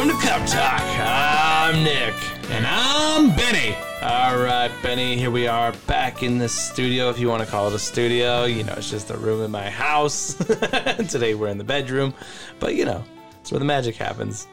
[0.00, 0.80] welcome to Cup Talk.
[0.80, 2.14] I'm Nick.
[2.50, 3.76] And I'm Benny.
[4.00, 7.68] All right, Benny, here we are back in the studio, if you want to call
[7.68, 8.44] it a studio.
[8.44, 10.34] You know, it's just a room in my house.
[11.10, 12.14] Today we're in the bedroom,
[12.60, 13.04] but you know,
[13.42, 14.46] it's where the magic happens.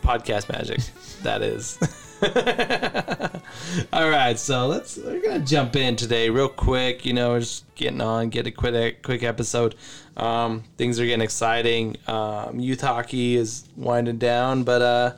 [0.00, 0.80] Podcast magic,
[1.22, 1.78] that is.
[3.92, 7.04] All right, so let's we're gonna jump in today real quick.
[7.06, 9.76] You know, we're just getting on, get a quick quick episode.
[10.16, 11.96] Um, things are getting exciting.
[12.08, 15.12] Um, youth hockey is winding down, but uh,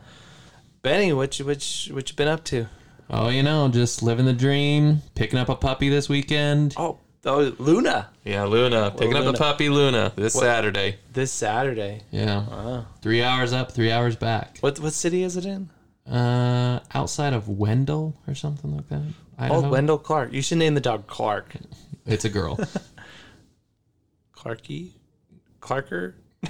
[0.82, 2.66] Benny, what you what you, what you been up to?
[3.08, 6.74] Oh, you know, just living the dream, picking up a puppy this weekend.
[6.76, 8.90] Oh, oh, Luna Yeah, Luna.
[8.96, 10.98] Picking up a puppy, Luna, this Saturday.
[11.12, 12.02] this Saturday.
[12.10, 12.46] Yeah.
[12.46, 12.86] Wow.
[13.00, 14.58] Three hours up, three hours back.
[14.60, 15.70] What what city is it in?
[16.10, 19.02] Uh, outside of Wendell or something like that.
[19.38, 19.70] Oh, Idaho.
[19.70, 20.32] Wendel Clark.
[20.32, 21.54] You should name the dog Clark.
[22.04, 22.58] It's a girl.
[24.36, 24.92] Clarky,
[25.60, 26.14] Clarker,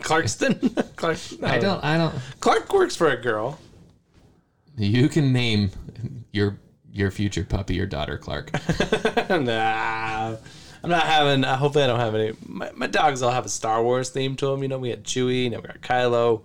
[0.00, 0.74] Clarkston.
[0.96, 1.18] Clark.
[1.42, 2.14] I don't, I don't.
[2.40, 3.60] Clark works for a girl.
[4.76, 5.70] You can name
[6.32, 6.58] your
[6.90, 8.50] your future puppy your daughter Clark.
[9.28, 10.36] nah,
[10.82, 11.44] I'm not having.
[11.44, 12.32] Uh, hopefully, I don't have any.
[12.44, 14.62] My, my dogs all have a Star Wars theme to them.
[14.62, 16.42] You know, we had Chewie, now we got Kylo.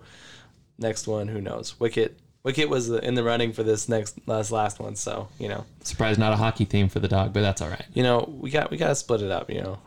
[0.78, 1.80] Next one, who knows?
[1.80, 2.18] Wicket.
[2.44, 4.96] Wicket was in the running for this next last last one.
[4.96, 7.84] So you know, Surprised not a hockey theme for the dog, but that's all right.
[7.94, 9.48] you know, we got we got to split it up.
[9.50, 9.78] You know,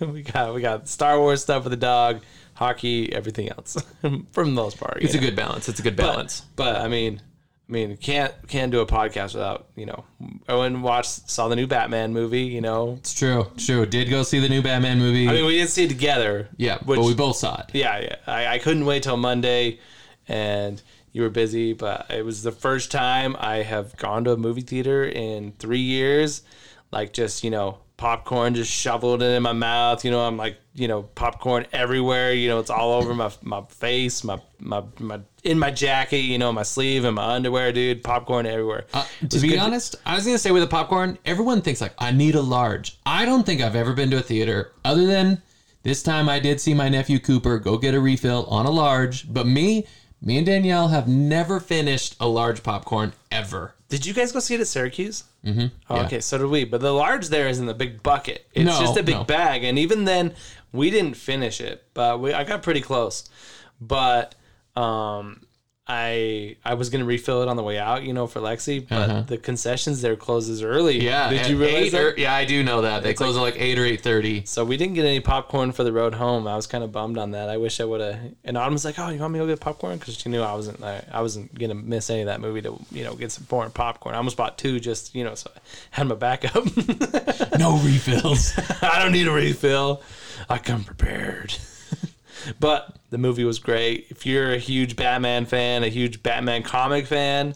[0.06, 2.20] we got we got Star Wars stuff for the dog,
[2.54, 3.76] hockey, everything else
[4.32, 4.98] for the most part.
[5.02, 5.68] It's you a good balance.
[5.68, 6.42] It's a good But- balance.
[6.54, 7.20] But, I mean,
[7.68, 10.04] I mean, can't can't do a podcast without you know.
[10.48, 12.42] I went and watched saw the new Batman movie.
[12.44, 13.50] You know, It's true.
[13.56, 13.84] True.
[13.86, 15.28] Did go see the new Batman movie.
[15.28, 16.48] I mean, we didn't see it together.
[16.58, 17.70] yeah, which- but we both saw it.
[17.74, 18.16] Yeah, yeah.
[18.28, 19.80] I, I couldn't wait till Monday,
[20.28, 20.80] and
[21.16, 21.72] you were busy.
[21.72, 25.80] But it was the first time I have gone to a movie theater in three
[25.80, 26.42] years.
[26.92, 30.04] Like just you know, popcorn just shoveled it in my mouth.
[30.04, 32.34] You know, I'm like you know, popcorn everywhere.
[32.34, 36.18] You know, it's all over my my face, my my my in my jacket.
[36.18, 38.04] You know, my sleeve and my underwear, dude.
[38.04, 38.84] Popcorn everywhere.
[38.92, 42.12] Uh, to be honest, I was gonna say with the popcorn, everyone thinks like I
[42.12, 42.98] need a large.
[43.06, 45.40] I don't think I've ever been to a theater other than
[45.82, 49.32] this time I did see my nephew Cooper go get a refill on a large.
[49.32, 49.86] But me,
[50.20, 53.74] me and Danielle have never finished a large popcorn ever.
[53.88, 55.24] Did you guys go see it at Syracuse?
[55.44, 55.66] Mm-hmm.
[55.88, 56.06] Oh, yeah.
[56.06, 56.64] Okay, so did we.
[56.64, 58.46] But the large there is in the big bucket.
[58.52, 59.24] It's No, just a big no.
[59.24, 60.34] bag, and even then,
[60.72, 61.84] we didn't finish it.
[61.94, 63.28] But we, I got pretty close.
[63.80, 64.34] But
[64.74, 65.45] um,
[65.88, 68.86] I I was gonna refill it on the way out, you know, for Lexi.
[68.88, 69.22] But Uh-huh.
[69.22, 71.00] the concessions there closes early.
[71.00, 72.00] Yeah, did you realize that?
[72.02, 74.42] or- yeah, I do know that they It's close at like eight or eight thirty.
[74.46, 76.48] So we didn't get any popcorn for the road home.
[76.48, 77.48] I was kind of bummed on that.
[77.48, 78.18] I wish I would have.
[78.44, 80.54] And Autumn's like, "Oh, you want me to go get popcorn?" Because she knew I
[80.54, 80.82] wasn't.
[80.82, 83.70] I, I wasn't gonna miss any of that movie to you know get some foreign
[83.70, 84.14] popcorn.
[84.14, 85.60] I almost bought two just you know so I
[85.90, 86.64] had my backup.
[87.58, 88.52] No refills.
[88.82, 90.02] I don't need a refill.
[90.48, 91.54] I come prepared.
[92.60, 94.06] But the movie was great.
[94.10, 97.54] If you're a huge Batman fan, a huge Batman comic fan,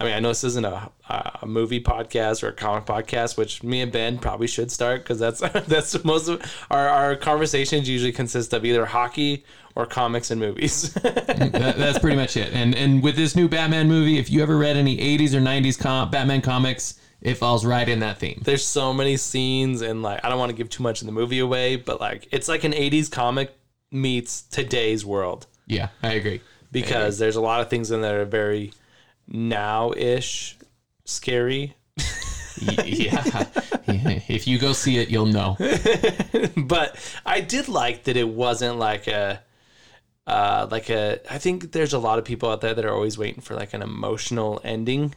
[0.00, 3.62] I mean, I know this isn't a, a movie podcast or a comic podcast, which
[3.62, 8.12] me and Ben probably should start because that's that's most of our, our conversations usually
[8.12, 9.44] consist of either hockey
[9.76, 10.92] or comics and movies.
[10.94, 12.52] that, that's pretty much it.
[12.52, 15.78] And and with this new Batman movie, if you ever read any '80s or '90s
[15.78, 18.40] com- Batman comics, it falls right in that theme.
[18.44, 21.12] There's so many scenes and like I don't want to give too much in the
[21.12, 23.56] movie away, but like it's like an 80s comic
[23.94, 25.46] meets today's world.
[25.66, 26.40] Yeah, I agree.
[26.72, 28.72] because there's a lot of things in there that are very
[29.28, 30.56] now-ish
[31.04, 31.74] scary
[32.60, 33.22] yeah.
[34.28, 35.56] if you go see it, you'll know.
[36.56, 36.96] but
[37.26, 39.42] i did like that it wasn't like a
[40.26, 43.18] uh like a i think there's a lot of people out there that are always
[43.18, 45.14] waiting for like an emotional ending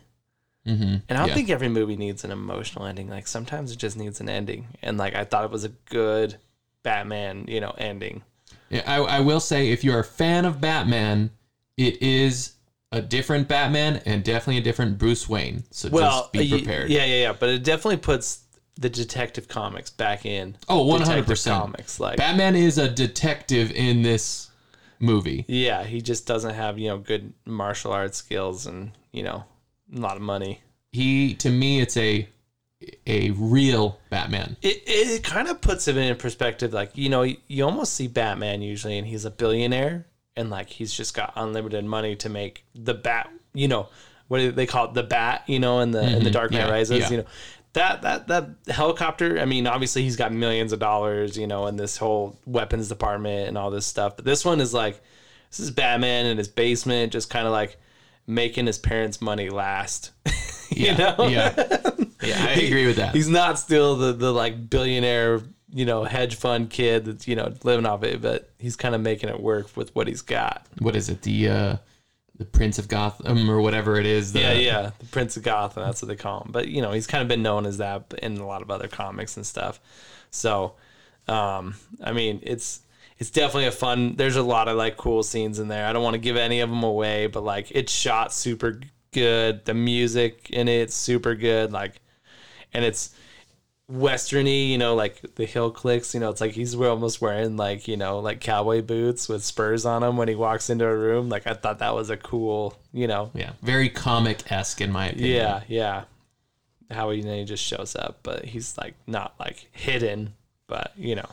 [0.65, 1.33] hmm and i don't Yeah.
[1.35, 4.97] think every movie needs an emotional ending like sometimes it just needs an ending and
[4.97, 6.35] like i thought it was a good
[6.83, 8.23] batman you know ending
[8.71, 11.31] I, I will say, if you're a fan of Batman,
[11.77, 12.53] it is
[12.91, 15.63] a different Batman and definitely a different Bruce Wayne.
[15.71, 16.89] So well just be prepared.
[16.89, 18.43] yeah yeah yeah but it definitely puts
[18.79, 21.49] the detective comics back in Oh, 100%.
[21.49, 24.49] Comics like Batman is a detective in this
[24.99, 25.45] movie.
[25.47, 29.43] Yeah, he just doesn't have, you know, good martial arts skills and, you know,
[29.95, 30.61] a lot of money.
[30.91, 32.29] He, to me, it's a
[33.07, 34.57] a real Batman.
[34.61, 36.73] It, it kind of puts it in perspective.
[36.73, 40.69] Like, you know, you, you almost see Batman usually, and he's a billionaire, and like
[40.69, 43.89] he's just got unlimited money to make the bat, you know,
[44.27, 44.93] what do they call it?
[44.93, 46.67] The bat, you know, in the in the Dark Knight Mm-hmm.
[46.69, 47.09] Yeah, Rises, yeah.
[47.09, 47.25] you know.
[47.73, 49.39] That, that that helicopter.
[49.39, 53.47] I mean, obviously he's got millions of dollars, you know, in this whole weapons department
[53.49, 54.15] and all this stuff.
[54.15, 54.99] But this one is like,
[55.51, 57.77] this is Batman in his basement, just kind of like
[58.25, 60.11] making his parents' money last.
[60.69, 61.27] you Yeah, know?
[61.27, 61.91] yeah,
[62.27, 62.45] yeah.
[62.49, 63.15] I agree with that.
[63.15, 65.41] He's not still the, the like billionaire,
[65.71, 69.01] you know, hedge fund kid that's, you know, living off it, but he's kind of
[69.01, 70.65] making it work with what he's got.
[70.79, 71.21] What is it?
[71.21, 71.77] The uh,
[72.37, 74.33] the Prince of Gotham or whatever it is.
[74.33, 75.83] The, Yeah, yeah, the Prince of Gotham.
[75.83, 76.51] That's what they call him.
[76.51, 78.87] But you know, he's kind of been known as that in a lot of other
[78.87, 79.79] comics and stuff.
[80.29, 80.75] So,
[81.27, 82.81] um, I mean, it's
[83.17, 84.15] it's definitely a fun.
[84.15, 85.87] There's a lot of like cool scenes in there.
[85.87, 88.81] I don't want to give any of them away, but like it's shot super
[89.11, 89.65] good.
[89.65, 91.71] The music in it's super good.
[91.71, 91.99] Like,
[92.77, 93.09] and it's
[93.91, 94.69] westerny.
[94.69, 96.13] You know, like the hill clicks.
[96.13, 99.85] You know, it's like he's almost wearing like you know like cowboy boots with spurs
[99.85, 101.29] on him when he walks into a room.
[101.29, 102.77] Like I thought that was a cool.
[102.93, 105.35] You know, Yeah, very comic esque in my opinion.
[105.35, 106.03] yeah, yeah.
[106.89, 110.33] How he, he just shows up, but he's like not like hidden,
[110.67, 111.29] but you know.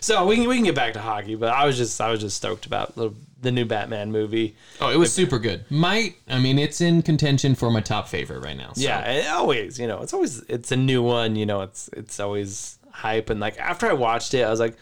[0.00, 2.20] So we can we can get back to hockey, but I was just I was
[2.20, 3.10] just stoked about the,
[3.42, 4.56] the new Batman movie.
[4.80, 5.64] Oh, it was super good.
[5.70, 8.72] Might I mean it's in contention for my top favorite right now.
[8.74, 12.20] so- Yeah, always, you know, it's always it's a new one, you know, it's it's
[12.20, 14.76] always hype and like after I watched it, I was like,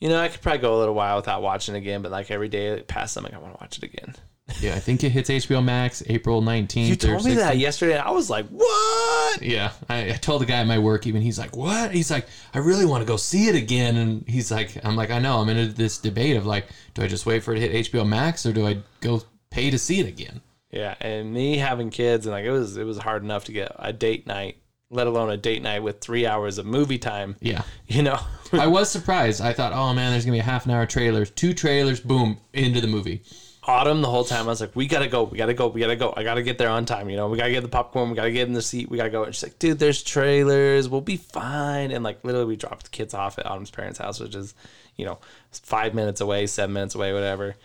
[0.00, 2.30] you know, I could probably go a little while without watching it again, but like
[2.30, 4.14] every day it passed, I'm like, I want to watch it again.
[4.60, 4.74] Yeah.
[4.74, 6.88] I think it hits HBO Max April nineteenth.
[6.88, 9.42] You told me that yesterday, and I was like, what?
[9.42, 11.06] Yeah, I, I told the guy at my work.
[11.06, 14.26] Even he's like, "What?" He's like, "I really want to go see it again." And
[14.26, 15.38] he's like, "I'm like, I know.
[15.38, 18.06] I'm in this debate of like, do I just wait for it to hit HBO
[18.08, 20.40] Max or do I go pay to see it again?"
[20.70, 23.72] Yeah, and me having kids and like it was it was hard enough to get
[23.78, 24.56] a date night,
[24.90, 27.36] let alone a date night with three hours of movie time.
[27.40, 28.18] Yeah, You know,
[28.52, 29.40] I was surprised.
[29.40, 32.38] I thought, "Oh man, there's gonna be a half an hour trailers, two trailers, boom,
[32.52, 33.22] into the movie."
[33.68, 34.46] Autumn the whole time.
[34.46, 36.14] I was like, we gotta go, we gotta go, we gotta go.
[36.16, 37.10] I gotta get there on time.
[37.10, 39.10] You know, we gotta get the popcorn, we gotta get in the seat, we gotta
[39.10, 39.24] go.
[39.24, 41.92] And she's like, dude, there's trailers, we'll be fine.
[41.92, 44.54] And like literally, we dropped the kids off at Autumn's parents' house, which is,
[44.96, 45.18] you know,
[45.52, 47.56] five minutes away, seven minutes away, whatever.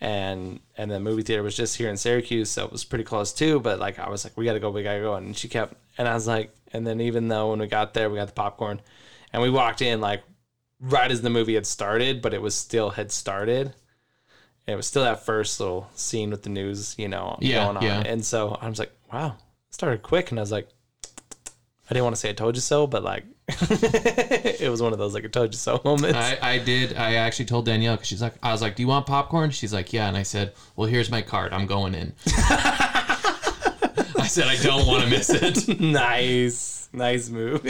[0.00, 3.32] And and the movie theater was just here in Syracuse, so it was pretty close
[3.32, 3.60] too.
[3.60, 5.14] But like, I was like, we gotta go, we gotta go.
[5.14, 8.10] And she kept, and I was like, and then even though when we got there,
[8.10, 8.80] we got the popcorn,
[9.32, 10.24] and we walked in like
[10.80, 13.74] right as the movie had started, but it was still had started.
[14.66, 17.82] It was still that first little scene with the news, you know, Yeah, going on.
[17.82, 18.02] yeah.
[18.06, 19.36] And so I was like, wow,
[19.68, 20.30] it started quick.
[20.30, 20.68] And I was like,
[21.90, 24.98] I didn't want to say I told you so, but like, it was one of
[25.00, 26.16] those like I told you so moments.
[26.16, 26.96] I, I did.
[26.96, 29.74] I actually told Danielle because she's like, I was like, "Do you want popcorn?" She's
[29.74, 31.52] like, "Yeah." And I said, "Well, here's my card.
[31.52, 37.66] I'm going in." I said, "I don't want to miss it." nice, nice move.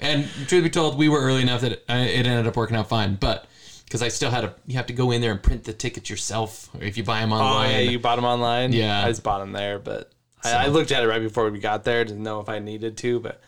[0.00, 3.14] And truth be told, we were early enough that it ended up working out fine.
[3.14, 3.46] But
[3.90, 6.08] because I still had to, you have to go in there and print the tickets
[6.08, 7.66] yourself, or if you buy them online.
[7.66, 8.72] oh yeah, you bought them online.
[8.72, 9.04] Yeah.
[9.04, 10.12] I just bought them there, but
[10.44, 12.96] I, I looked at it right before we got there to know if I needed
[12.98, 13.40] to, but.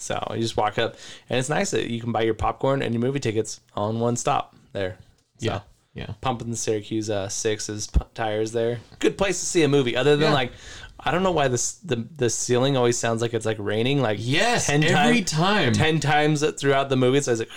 [0.00, 0.94] So you just walk up,
[1.28, 3.98] and it's nice that you can buy your popcorn and your movie tickets all in
[3.98, 4.96] one stop there.
[5.38, 5.46] So.
[5.46, 5.60] yeah,
[5.92, 6.12] yeah.
[6.20, 8.78] pumping the Syracuse uh, sixes p- tires there.
[9.00, 9.96] Good place to see a movie.
[9.96, 10.34] Other than Yeah.
[10.34, 10.52] like,
[11.00, 14.00] I don't know why this the the ceiling always sounds like it's like raining.
[14.00, 15.72] Like Yes, 10 every time- time.
[15.72, 17.20] ten times throughout the movie.
[17.20, 17.50] So it's like.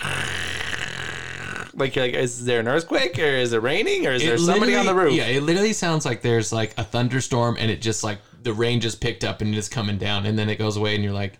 [1.74, 4.86] Like like, is there an earthquake or is it raining or is there somebody on
[4.86, 5.14] the roof?
[5.14, 8.80] Yeah, it literally sounds like there's like a thunderstorm, and it just like the rain
[8.80, 11.38] just picked up and it's coming down, and then it goes away, and you're like,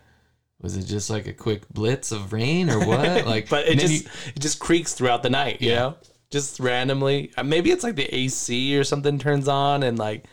[0.60, 3.26] was it just like a quick blitz of rain or what?
[3.26, 5.60] Like, but it just you- it just creaks throughout the night.
[5.60, 5.76] You Yeah.
[5.78, 5.94] know,
[6.30, 7.30] just randomly.
[7.36, 10.24] Uh, Maybe it's like the AC or something turns on and like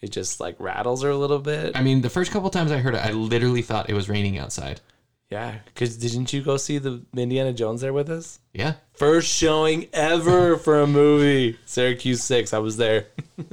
[0.00, 1.76] it just like rattles her a little bit.
[1.76, 4.38] I mean, the first couple times I heard it, I literally thought it was raining
[4.38, 4.80] outside.
[5.30, 8.38] Yeah, because didn't you go see the Indiana Jones there with us?
[8.54, 12.54] Yeah, First showing ever for a movie, Syracuse Six.
[12.54, 13.06] I was there.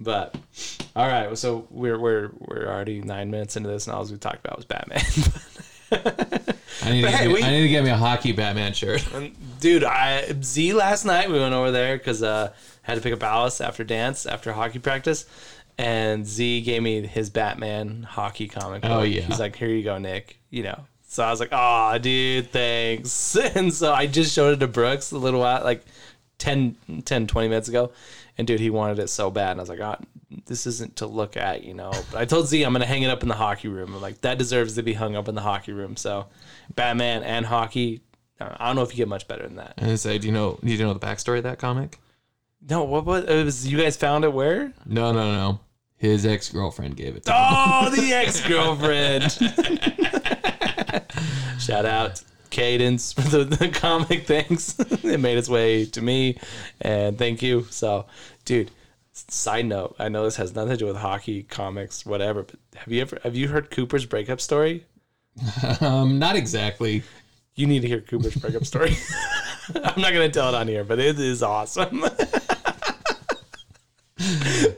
[0.00, 0.36] but
[0.94, 4.44] all right, so we're we're we're already nine minutes into this, and all we talked
[4.44, 5.02] about was Batman.
[6.82, 8.72] I need, to But hey, me, we- I need to get me a hockey Batman
[8.72, 9.06] shirt.
[9.60, 13.22] Dude, I Z last night we went over there because uh had to pick up
[13.22, 15.26] Alice after dance after hockey practice,
[15.78, 18.82] and Z gave me his Batman hockey comic.
[18.84, 19.22] Oh, yeah.
[19.22, 20.38] he's like, here you go, Nick.
[20.54, 20.84] You know.
[21.06, 23.36] So I was like, oh, dude, thanks.
[23.54, 25.84] And so I just showed it to Brooks a little while, like
[26.38, 27.92] 10, 10 20 minutes ago.
[28.36, 29.52] And dude, he wanted it so bad.
[29.52, 29.96] And I was like, oh,
[30.46, 31.92] this isn't to look at, you know.
[32.10, 33.94] But I told Z I'm going to hang it up in the hockey room.
[33.94, 35.96] I'm like, that deserves to be hung up in the hockey room.
[35.96, 36.26] So
[36.74, 38.02] Batman and hockey,
[38.40, 39.74] I don't know if you get much better than that.
[39.76, 40.58] And say, do you know?
[40.64, 41.98] Do you know the backstory of that comic?
[42.68, 44.72] No, what was it was you guys found it where?
[44.86, 45.60] No, no, no.
[45.96, 47.38] His ex girlfriend gave it to him.
[47.40, 49.32] Oh, the ex-girlfriend.
[51.60, 54.74] Shout out Cadence for the, the comic things.
[54.78, 56.38] it made its way to me
[56.80, 57.66] and thank you.
[57.70, 58.06] So,
[58.44, 58.70] dude,
[59.12, 62.92] side note, I know this has nothing to do with hockey, comics, whatever, but have
[62.92, 64.84] you ever have you heard Cooper's breakup story?
[65.80, 67.02] Um, not exactly.
[67.54, 68.96] You need to hear Cooper's breakup story.
[69.74, 72.04] I'm not gonna tell it on here, but it is awesome.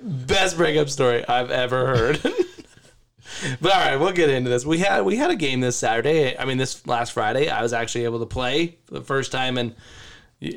[0.02, 2.20] Best breakup story I've ever heard.
[3.60, 4.64] but all right, we'll get into this.
[4.64, 6.36] We had we had a game this Saturday.
[6.38, 9.58] I mean, this last Friday, I was actually able to play for the first time
[9.58, 9.74] and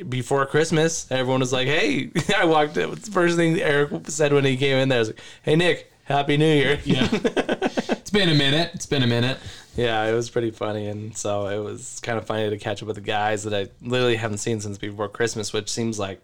[0.10, 2.78] before Christmas, everyone was like, "Hey!" I walked.
[2.78, 2.90] in.
[2.92, 6.38] The first thing Eric said when he came in there was like, "Hey, Nick, Happy
[6.38, 7.08] New Year." Yeah.
[7.14, 8.72] it's been a minute.
[8.74, 9.38] It's been a minute.
[9.76, 12.88] yeah, it was pretty funny, and so it was kind of funny to catch up
[12.88, 16.22] with the guys that I literally haven't seen since before Christmas, which seems like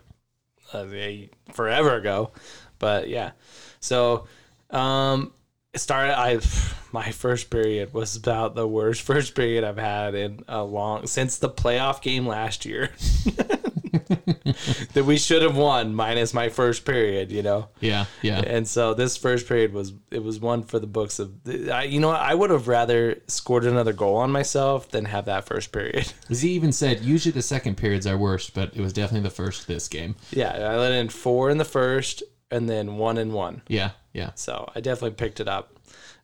[0.73, 0.85] uh,
[1.53, 2.31] forever ago.
[2.79, 3.31] But yeah,
[3.79, 4.27] so
[4.69, 5.33] um,
[5.75, 6.17] it started.
[6.17, 6.39] I
[6.91, 11.37] my first period was about the worst first period I've had in a long since
[11.37, 12.91] the playoff game last year.
[14.93, 17.67] that we should have won minus my first period, you know.
[17.79, 18.05] Yeah.
[18.21, 18.39] Yeah.
[18.39, 21.33] And so this first period was it was one for the books of
[21.69, 25.45] I, you know I would have rather scored another goal on myself than have that
[25.45, 26.11] first period.
[26.33, 29.67] Z even said usually the second period's our worst, but it was definitely the first
[29.67, 30.15] this game.
[30.31, 33.61] yeah, I let in four in the first and then one and one.
[33.67, 33.91] Yeah.
[34.13, 34.31] Yeah.
[34.35, 35.71] So I definitely picked it up.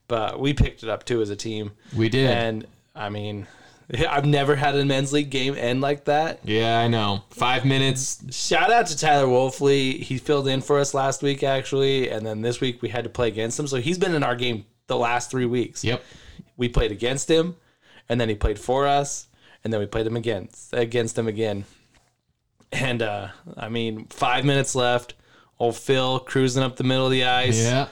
[0.08, 1.72] But we picked it up too as a team.
[1.96, 2.30] We did.
[2.30, 3.48] And I mean,
[4.10, 6.40] I've never had a men's league game end like that.
[6.44, 7.24] yeah, I know.
[7.30, 8.22] Five minutes.
[8.36, 10.00] Shout out to Tyler Wolfley.
[10.02, 13.10] He filled in for us last week actually, and then this week we had to
[13.10, 13.68] play against him.
[13.68, 15.84] So he's been in our game the last three weeks.
[15.84, 16.04] Yep.
[16.58, 17.56] we played against him,
[18.10, 19.28] and then he played for us,
[19.64, 21.64] and then we played him against against him again.
[22.74, 25.14] And uh, I mean, five minutes left.
[25.62, 27.88] Old Phil cruising up the middle of the ice Yeah.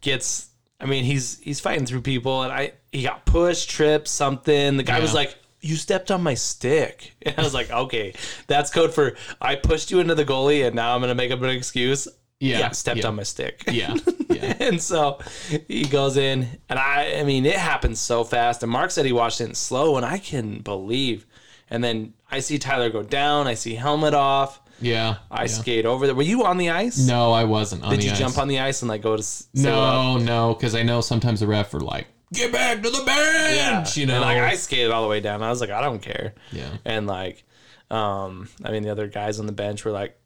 [0.00, 0.48] gets.
[0.80, 4.78] I mean, he's he's fighting through people, and I he got pushed, tripped, something.
[4.78, 8.14] The guy was like, "You stepped on my stick," and I was like, "Okay,
[8.46, 11.42] that's code for I pushed you into the goalie, and now I'm gonna make up
[11.42, 12.08] an excuse."
[12.40, 12.70] Yeah.
[12.70, 13.08] stepped yeah.
[13.08, 13.64] on my stick.
[13.70, 13.94] Yeah.
[14.30, 14.54] Yeah.
[14.60, 15.18] and so
[15.66, 18.62] he goes in, and I, I mean, it happened so fast.
[18.62, 21.26] And Mark said he watched it in slow, and I can believe.
[21.68, 23.48] And then I see Tyler go down.
[23.48, 24.60] I see helmet off.
[24.80, 25.16] Yeah.
[25.30, 25.46] I yeah.
[25.48, 26.14] skate over there.
[26.14, 26.98] Were you on the ice?
[27.06, 28.18] No, I wasn't on Did you ice.
[28.18, 29.20] jump on the ice and like go to?
[29.22, 29.74] s- sit up?
[29.74, 33.96] No, no, because I know sometimes the ref are like, "Get back to the bench,"
[33.96, 34.14] you know.
[34.14, 35.42] And, like I skated all the way down.
[35.42, 36.34] I was like, I don't care.
[36.52, 36.68] Yeah.
[36.84, 37.44] And like,
[37.90, 40.16] um, I mean, the other guys on the bench were like,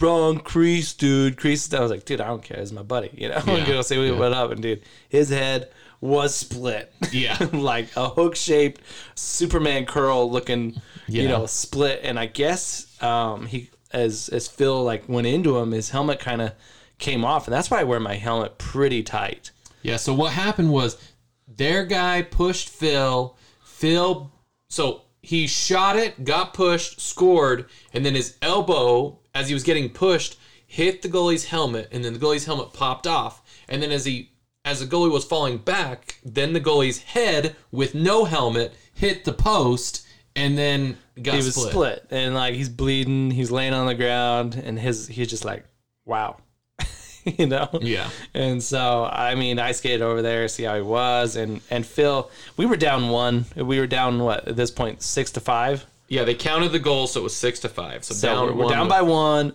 [0.00, 1.36] wrong crease, dude.
[1.36, 1.64] Crease.
[1.64, 1.80] Is down.
[1.80, 2.58] I was like, dude, I don't care.
[2.58, 3.10] It's my buddy.
[3.12, 3.66] You know, Yeah.
[3.66, 4.18] gonna say Yeah.
[4.18, 6.92] what up, and dude, his head was split.
[7.12, 7.36] Yeah.
[7.52, 8.80] like a hook shaped
[9.16, 12.00] Superman curl looking, you know, split.
[12.04, 16.42] And I guess um, he as as Phil like went into him, his helmet kind
[16.42, 16.52] of
[16.98, 19.50] came off, and that's why I wear my helmet pretty tight.
[19.82, 20.98] Yeah, so what happened was
[21.46, 23.36] their guy pushed Phil.
[23.62, 24.32] Phil,
[24.68, 29.88] so he shot it, got pushed, scored, and then his elbow, as he was getting
[29.88, 33.42] pushed, hit the goalie's helmet, and then the goalie's helmet popped off.
[33.68, 34.32] And then as he
[34.64, 39.32] as the goalie was falling back, then the goalie's head with no helmet hit the
[39.32, 40.06] post
[40.38, 41.70] and then got he was split.
[41.72, 42.06] split.
[42.10, 45.64] and like he's bleeding he's laying on the ground and his he's just like
[46.04, 46.36] wow
[47.24, 48.08] you know Yeah.
[48.34, 52.30] and so i mean i skated over there see how he was and and phil
[52.56, 56.24] we were down one we were down what at this point six to five Yeah,
[56.24, 58.04] they counted the goal so it was six to five.
[58.04, 59.52] So, so down we're, we're down with by one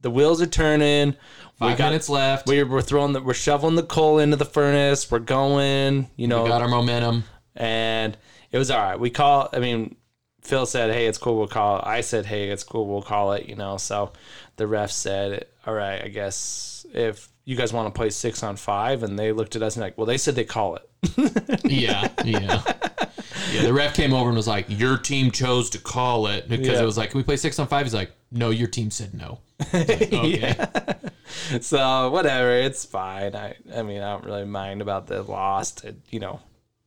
[0.00, 1.08] the wheels are turning
[1.60, 2.46] we five got minutes left.
[2.46, 6.42] we're, we're throwing the we're shoveling the coal into the furnace we're going you know
[6.44, 7.24] we got our momentum.
[7.56, 8.16] and
[8.52, 9.00] it was all right.
[9.00, 9.48] We call.
[9.52, 9.96] I mean,
[10.44, 11.36] Phil said, "Hey, it's cool.
[11.36, 12.86] We'll call it." I said, "Hey, it's cool.
[12.86, 13.76] We'll call it." You know.
[13.78, 14.12] So
[14.56, 16.02] the ref said, "All right.
[16.04, 19.62] I guess if you guys want to play six on five, and they looked at
[19.62, 20.88] us and like, well, they said they call it.
[21.64, 22.62] Yeah, yeah.
[23.52, 26.68] Yeah, the ref came over and was like, Your team chose to call it because
[26.68, 26.82] Yeah.
[26.82, 27.84] it was like, Can we play six on five?
[27.86, 29.40] He's like, No, your team said no.
[29.72, 30.54] Like, okay.
[31.60, 32.50] so whatever.
[32.52, 33.34] It's fine.
[33.34, 33.54] I.
[33.74, 35.84] I mean, I don't really mind about the lost.
[35.84, 36.40] It, you know.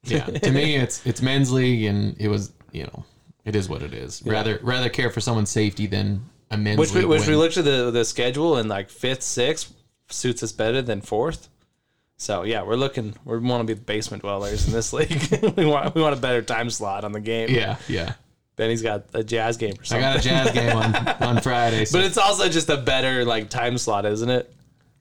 [0.04, 0.26] Yeah.
[0.26, 3.06] To me it's it's men's league and it was you know,
[3.48, 4.22] it is what it is.
[4.26, 7.30] Rather rather care for someone's safety than a men's Which we, which win.
[7.32, 9.74] we looked at the the schedule and like fifth, sixth
[10.10, 11.50] suits us better than fourth.
[12.18, 13.16] So yeah, we're looking.
[13.26, 15.54] We want to be the basement dwellers in this league.
[15.56, 17.50] we want we want a better time slot on the game.
[17.50, 18.14] Yeah, yeah.
[18.56, 20.04] Benny's got a jazz game or something.
[20.04, 21.86] I got a jazz game on, on Friday.
[21.86, 24.54] So but it's also just a better like time slot, isn't it?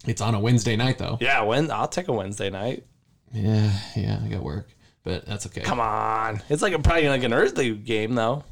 [0.07, 1.17] it's on a Wednesday night though.
[1.21, 2.85] Yeah, when I'll take a Wednesday night.
[3.33, 4.69] Yeah, yeah, I got work.
[5.07, 5.61] But that's okay.
[5.61, 8.43] Come on, it's like a, probably like an earthly game though.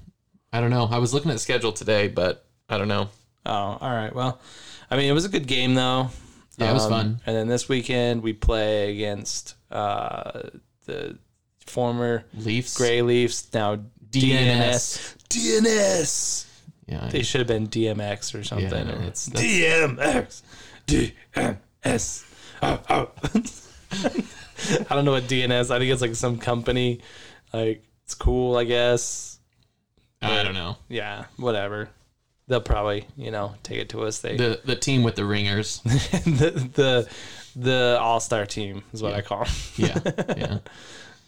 [0.53, 0.87] I don't know.
[0.89, 3.09] I was looking at the schedule today, but I don't know.
[3.45, 4.15] Oh, all right.
[4.15, 4.41] Well,
[4.89, 6.11] I mean, it was a good game though.
[6.57, 7.21] Yeah, it was Um, fun.
[7.27, 10.43] And then this weekend we play against uh,
[10.87, 11.19] the
[11.67, 12.77] former Leafs.
[12.79, 13.75] Gray Leafs now
[14.11, 15.17] DNS.
[15.29, 15.61] DNS.
[15.65, 16.47] DNS.
[16.87, 17.09] Yeah.
[17.09, 18.71] They should have been DMX or something.
[18.71, 20.43] Yeah, or it's- that's-
[20.87, 21.11] DMX.
[21.85, 22.25] DNS.
[22.63, 23.11] Oh, oh.
[24.91, 25.71] I don't know what DNS.
[25.71, 27.01] I think it's like some company.
[27.53, 29.39] Like it's cool, I guess.
[30.23, 30.77] I don't know.
[30.89, 31.91] Yeah, whatever.
[32.47, 34.21] They'll probably, you know, take it to us.
[34.21, 35.81] They The the team with the ringers.
[35.83, 37.09] the the,
[37.57, 39.55] the all star team is what I call them.
[39.77, 39.99] Yeah.
[40.37, 40.59] Yeah.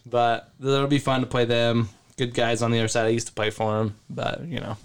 [0.09, 1.89] But it'll be fun to play them.
[2.17, 3.07] Good guys on the other side.
[3.07, 4.77] I used to play for them, but you know.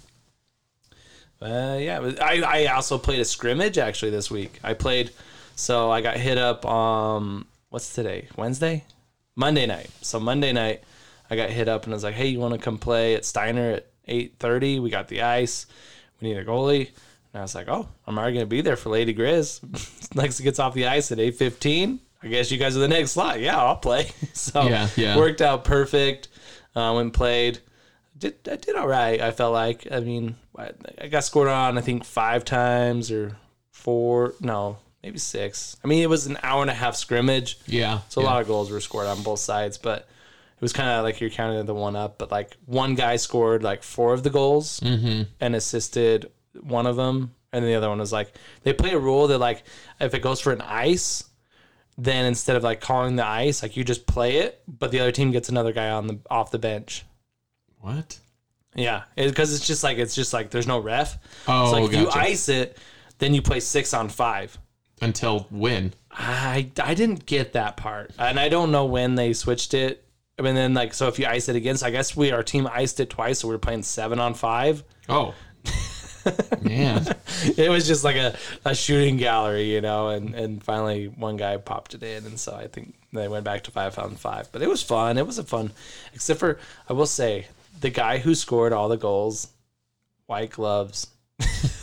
[1.40, 4.58] Uh, yeah, I, I also played a scrimmage actually this week.
[4.64, 5.12] I played,
[5.54, 6.66] so I got hit up.
[6.66, 8.28] Um, what's today?
[8.36, 8.84] Wednesday,
[9.34, 9.88] Monday night.
[10.02, 10.82] So Monday night,
[11.30, 13.24] I got hit up and I was like, "Hey, you want to come play at
[13.24, 14.78] Steiner at eight thirty?
[14.78, 15.66] We got the ice.
[16.20, 16.88] We need a goalie."
[17.32, 19.60] And I was like, "Oh, I'm already gonna be there for Lady Grizz.
[20.14, 22.00] Lexi gets off the ice at eight fifteen.
[22.22, 23.40] I guess you guys are the next slot.
[23.40, 25.16] Yeah, I'll play." so Yeah, yeah.
[25.16, 26.28] worked out perfect.
[26.76, 27.58] Uh, went and played
[28.18, 29.20] did I did all right.
[29.20, 33.36] I felt like I mean I, I got scored on I think five times or
[33.72, 35.76] four no maybe six.
[35.84, 38.00] I mean it was an hour and a half scrimmage, Yeah.
[38.08, 38.30] so a yeah.
[38.30, 39.78] lot of goals were scored on both sides.
[39.78, 42.18] But it was kind of like you're counting the one up.
[42.18, 45.22] But like one guy scored like four of the goals Mm-hmm.
[45.40, 46.30] and assisted
[46.60, 48.32] one of them, and the other one was like
[48.62, 49.64] they play a rule that like
[50.00, 51.24] if it goes for an ice.
[51.98, 55.12] Then instead of like calling the ice, like you just play it, but the other
[55.12, 57.04] team gets another guy on the off the bench.
[57.80, 58.18] What?
[58.74, 61.18] Yeah, because it's just like it's just like there's no ref.
[61.46, 62.78] Oh, so like if you ice it,
[63.18, 64.56] then you play six on five.
[65.02, 65.92] Until when?
[66.10, 70.04] I I didn't get that part, and I don't know when they switched it.
[70.38, 72.42] I mean, then like so if you ice it again, so I guess we our
[72.42, 74.84] team iced it twice, so we were playing seven on five.
[75.08, 75.34] Oh.
[76.60, 77.04] Man.
[77.56, 81.56] It was just like a, a shooting gallery, you know, and and finally one guy
[81.56, 84.52] popped it in, and so I think they went back to five on five.
[84.52, 85.18] But it was fun.
[85.18, 85.72] It was a fun,
[86.14, 87.48] except for I will say
[87.80, 89.48] the guy who scored all the goals,
[90.26, 91.08] white gloves.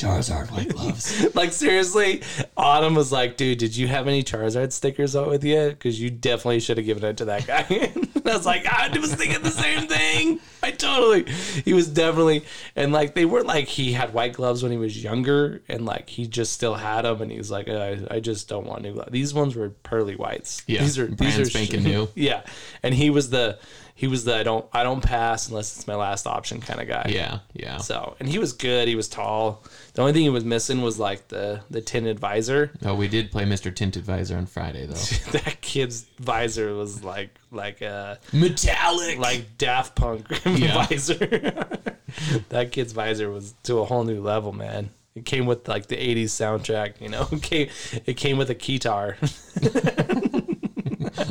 [0.00, 1.26] Charizard white gloves.
[1.34, 2.22] like seriously,
[2.56, 5.68] Autumn was like, "Dude, did you have any Charizard stickers out with you?
[5.68, 8.88] Because you definitely should have given it to that guy." and I was like, "I
[8.98, 10.40] was thinking the same thing.
[10.62, 11.30] I totally."
[11.64, 15.02] He was definitely, and like they were like he had white gloves when he was
[15.02, 18.48] younger, and like he just still had them, and he was like, "I, I just
[18.48, 20.62] don't want new gloves." These ones were pearly whites.
[20.66, 22.08] Yeah, these are these brand are spanking new.
[22.14, 22.42] Yeah,
[22.82, 23.58] and he was the
[24.00, 26.88] he was the I don't I don't pass unless it's my last option kind of
[26.88, 27.04] guy.
[27.10, 27.40] Yeah.
[27.52, 27.76] Yeah.
[27.76, 28.88] So, and he was good.
[28.88, 29.62] He was tall.
[29.92, 32.72] The only thing he was missing was like the the tinted visor.
[32.82, 33.74] Oh, we did play Mr.
[33.74, 34.94] Tinted Visor on Friday though.
[35.32, 39.18] that kid's visor was like like a Metallic.
[39.18, 41.18] like Daft Punk visor.
[42.48, 44.88] that kid's visor was to a whole new level, man.
[45.14, 47.28] It came with like the '80s soundtrack, you know.
[47.30, 47.68] It came,
[48.06, 49.18] it came with a guitar.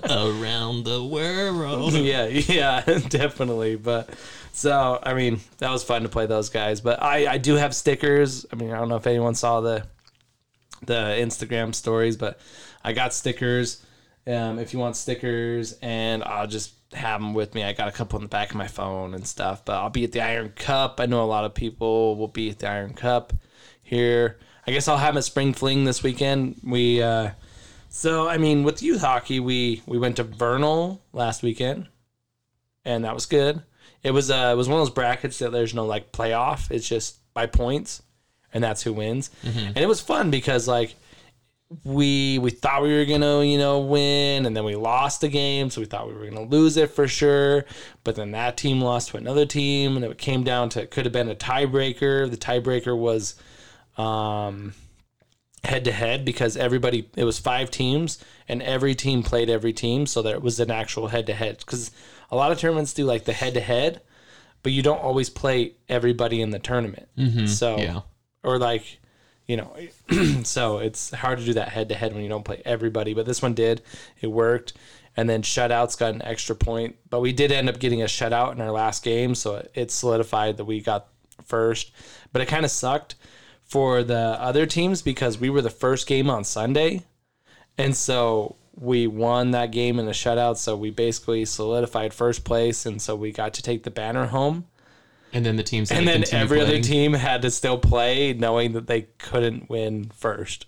[0.09, 1.93] Around the world.
[1.93, 3.75] yeah, yeah, definitely.
[3.75, 4.09] But
[4.51, 6.81] so I mean, that was fun to play those guys.
[6.81, 8.45] But I I do have stickers.
[8.51, 9.85] I mean, I don't know if anyone saw the
[10.85, 12.39] the Instagram stories, but
[12.83, 13.85] I got stickers.
[14.27, 17.63] Um, if you want stickers, and I'll just have them with me.
[17.63, 19.65] I got a couple in the back of my phone and stuff.
[19.65, 20.99] But I'll be at the Iron Cup.
[20.99, 23.33] I know a lot of people will be at the Iron Cup
[23.81, 24.37] here.
[24.67, 26.59] I guess I'll have a spring fling this weekend.
[26.63, 27.31] We uh,
[27.89, 31.87] so I mean, with youth hockey, we we went to Vernal last weekend,
[32.85, 33.61] and that was good.
[34.03, 36.71] It was uh, it was one of those brackets that there's no like playoff.
[36.71, 38.01] It's just by points,
[38.53, 39.29] and that's who wins.
[39.43, 40.95] And it was fun because like
[41.83, 45.69] we we thought we were gonna you know win, and then we lost the game,
[45.69, 47.65] so we thought we were gonna lose it for sure.
[48.03, 51.05] But then that team lost to another team, and it came down to it could
[51.05, 52.29] have been a tiebreaker.
[52.29, 53.35] The tiebreaker was
[53.97, 54.73] um
[55.63, 60.05] head to head because everybody it was five teams and every team played every team
[60.05, 61.91] so there was an actual head to head because
[62.31, 64.01] a lot of tournaments do like the head to head
[64.63, 67.07] but you don't always play everybody in the tournament.
[67.17, 67.45] Mm-hmm.
[67.47, 68.01] So Yeah.
[68.43, 68.99] or like
[69.47, 69.75] you know
[70.43, 73.25] so it's hard to do that head to head when you don't play everybody but
[73.25, 73.81] this one did.
[74.21, 74.73] It worked.
[75.17, 78.53] And then shutouts got an extra point but we did end up getting a shutout
[78.53, 81.07] in our last game so it- it solidified that we got
[81.43, 81.91] first.
[82.31, 83.15] But it kind of sucked
[83.69, 87.03] for the other teams because we were the first game on Sunday.
[87.77, 90.57] And so we won that game in a shutout.
[90.57, 92.85] So we basically solidified first place.
[92.85, 94.65] And so we got to take the banner home.
[95.31, 95.91] And then the teams.
[95.91, 100.65] And then every other team had to still play knowing that they couldn't win first.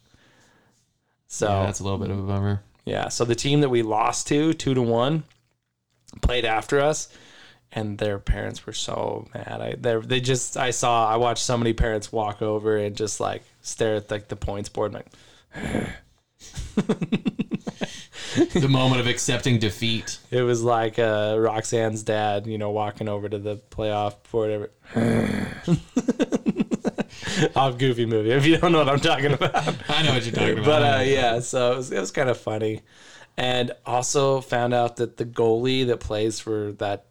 [1.27, 2.61] So Yeah, that's a little bit of a bummer.
[2.85, 5.23] yeah, so the team that we lost to, two to one,
[6.21, 7.09] played after us,
[7.73, 9.61] and their parents were so mad.
[9.61, 13.19] I they they just I saw I watched so many parents walk over and just
[13.19, 15.07] like stare at like the points board, like
[18.53, 20.19] the moment of accepting defeat.
[20.31, 24.71] it was like uh, Roxanne's dad, you know, walking over to the playoff for whatever.
[27.55, 28.31] Off Goofy movie.
[28.31, 29.55] If you don't know what I'm talking about.
[29.89, 30.65] I know what you're talking about.
[30.65, 32.81] but uh, yeah, so it was, it was kind of funny,
[33.37, 37.05] and also found out that the goalie that plays for that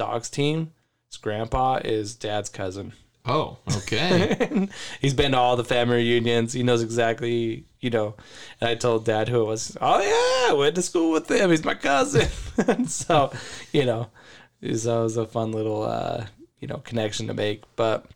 [0.00, 0.72] dogs team,
[1.10, 2.94] his grandpa is dad's cousin.
[3.26, 4.66] oh, okay.
[5.02, 6.54] He's been to all the family reunions.
[6.54, 8.14] He knows exactly, you know.
[8.62, 9.76] And I told dad who it was.
[9.78, 11.50] Oh yeah, I went to school with him.
[11.50, 12.28] He's my cousin.
[12.66, 13.30] and so,
[13.74, 14.08] you know,
[14.62, 16.24] was, it was a fun little, uh,
[16.60, 17.64] you know, connection to make.
[17.76, 18.06] But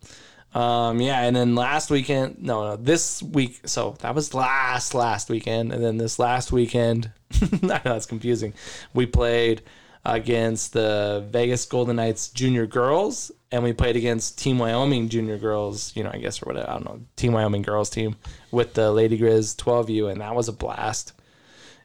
[0.54, 3.60] Um, yeah, and then last weekend, no, no, this week.
[3.66, 7.10] So that was last last weekend, and then this last weekend,
[7.42, 8.54] I know that's confusing.
[8.94, 9.62] We played
[10.04, 15.94] against the Vegas Golden Knights junior girls, and we played against Team Wyoming junior girls.
[15.96, 16.68] You know, I guess or whatever.
[16.68, 18.16] I don't know, Team Wyoming girls team
[18.50, 21.12] with the Lady Grizz 12U, and that was a blast.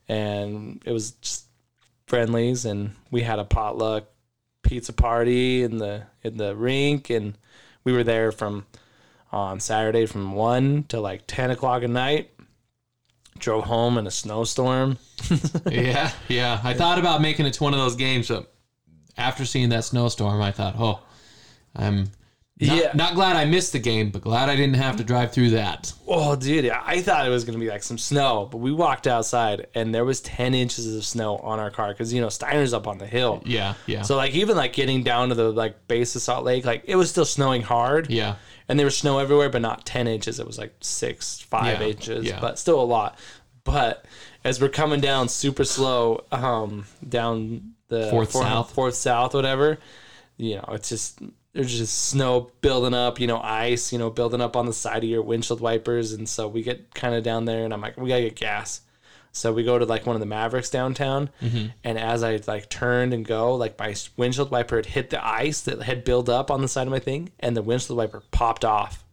[0.08, 1.46] And it was just
[2.08, 4.06] friendlies, and we had a potluck
[4.64, 7.38] pizza party in the in the rink, and
[7.84, 8.66] we were there from
[9.32, 12.32] on Saturday from one to like ten o'clock at night.
[13.40, 14.98] Drove home in a snowstorm.
[15.70, 16.60] yeah, yeah.
[16.64, 18.54] I thought about making it to one of those games, but
[19.18, 21.02] after seeing that snowstorm, I thought, oh,
[21.76, 22.12] I'm
[22.62, 22.92] not, Yeah.
[22.94, 25.94] not glad I missed the game, but glad I didn't have to drive through that.
[26.08, 29.68] Oh, dude, I thought it was gonna be like some snow, but we walked outside
[29.76, 32.88] and there was ten inches of snow on our car because you know Steiner's up
[32.88, 33.42] on the hill.
[33.46, 36.66] Yeah, yeah, So like even like getting down to the like base of Salt Lake,
[36.66, 38.10] like it was still snowing hard.
[38.10, 38.36] yeah,
[38.68, 40.40] and there was snow everywhere, but not ten inches.
[40.40, 42.40] It was like six, five Yeah, inches, yeah.
[42.42, 43.18] but still a lot.
[43.64, 44.04] But
[44.44, 48.72] as we're coming down super slow, um, down the Fourth South.
[48.72, 49.78] fourth south, whatever,
[50.38, 51.20] you know, it's just
[51.54, 55.04] there's just snow building up, you know, ice, you know, building up on the side
[55.04, 57.98] of your windshield wipers, and so we get kind of down there, and I'm like,
[57.98, 58.82] we gotta get gas.
[59.32, 61.68] So we go to like one of the Maveriks downtown, Mm-hmm.
[61.84, 65.62] and as I like turned and go, like my windshield wiper had hit the ice
[65.62, 68.66] that had built up on the side of my thing, and the windshield wiper popped
[68.66, 69.04] off.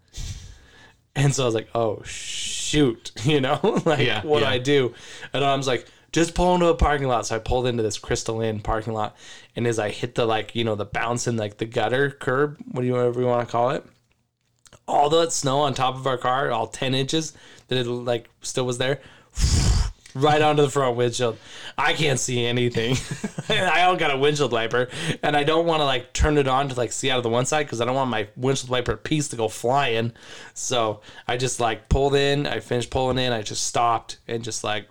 [1.15, 4.49] And so I was like, oh shoot, you know, like Yeah, what yeah.
[4.49, 4.95] do I do?
[5.33, 7.27] And I was like, just pull into a parking lot.
[7.27, 9.15] So I pulled into this Crystal Inn parking lot,
[9.55, 12.59] and as I hit the like, you know, the bounce in like the gutter curb,
[12.71, 13.85] what do you whatever you want to call it,
[14.89, 17.35] all that snow on top of our car, all ten inches
[17.69, 19.03] that it like still was there,
[20.15, 21.37] right onto the front windshield.
[21.77, 22.97] I can't see anything.
[23.51, 24.89] I don't got a windshield wiper,
[25.23, 27.29] and I don't want to like turn it on to like see out of the
[27.29, 30.15] one side because I don't want my windshield wiper piece to go flying.
[30.55, 32.47] So I just like pulled in.
[32.47, 33.35] I finished pulling in.
[33.35, 34.89] I just stopped and just like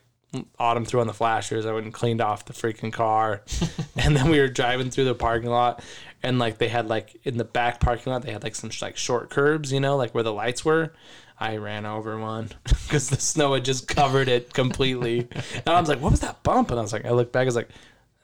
[0.60, 1.66] autumn threw on the flashers.
[1.66, 3.42] I went and cleaned off the freaking car,
[3.98, 5.84] and then we were driving through the parking lot.
[6.24, 8.98] And like they had like in the back parking lot, they had like some like
[8.98, 10.94] short curbs, you know, like where the lights were.
[11.40, 15.28] I ran over one because the snow had just covered it completely.
[15.54, 17.44] And I was like, "What was that bump?" And I was like, I looked back,
[17.44, 17.70] I was like,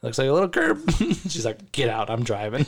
[0.02, 0.90] looks like a little curb."
[1.28, 2.10] She's like, "Get out!
[2.10, 2.66] I'm driving."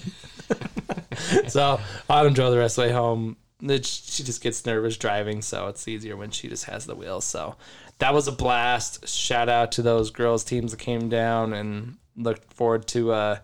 [1.49, 3.37] so Autumn drove the rest of the way home.
[3.61, 7.23] She just gets nervous driving, so it's easier when she just has the wheel.
[7.23, 7.57] So
[7.99, 9.09] that was a blast.
[9.09, 13.39] Shout out to those girls teams that came down, and look forward to uh,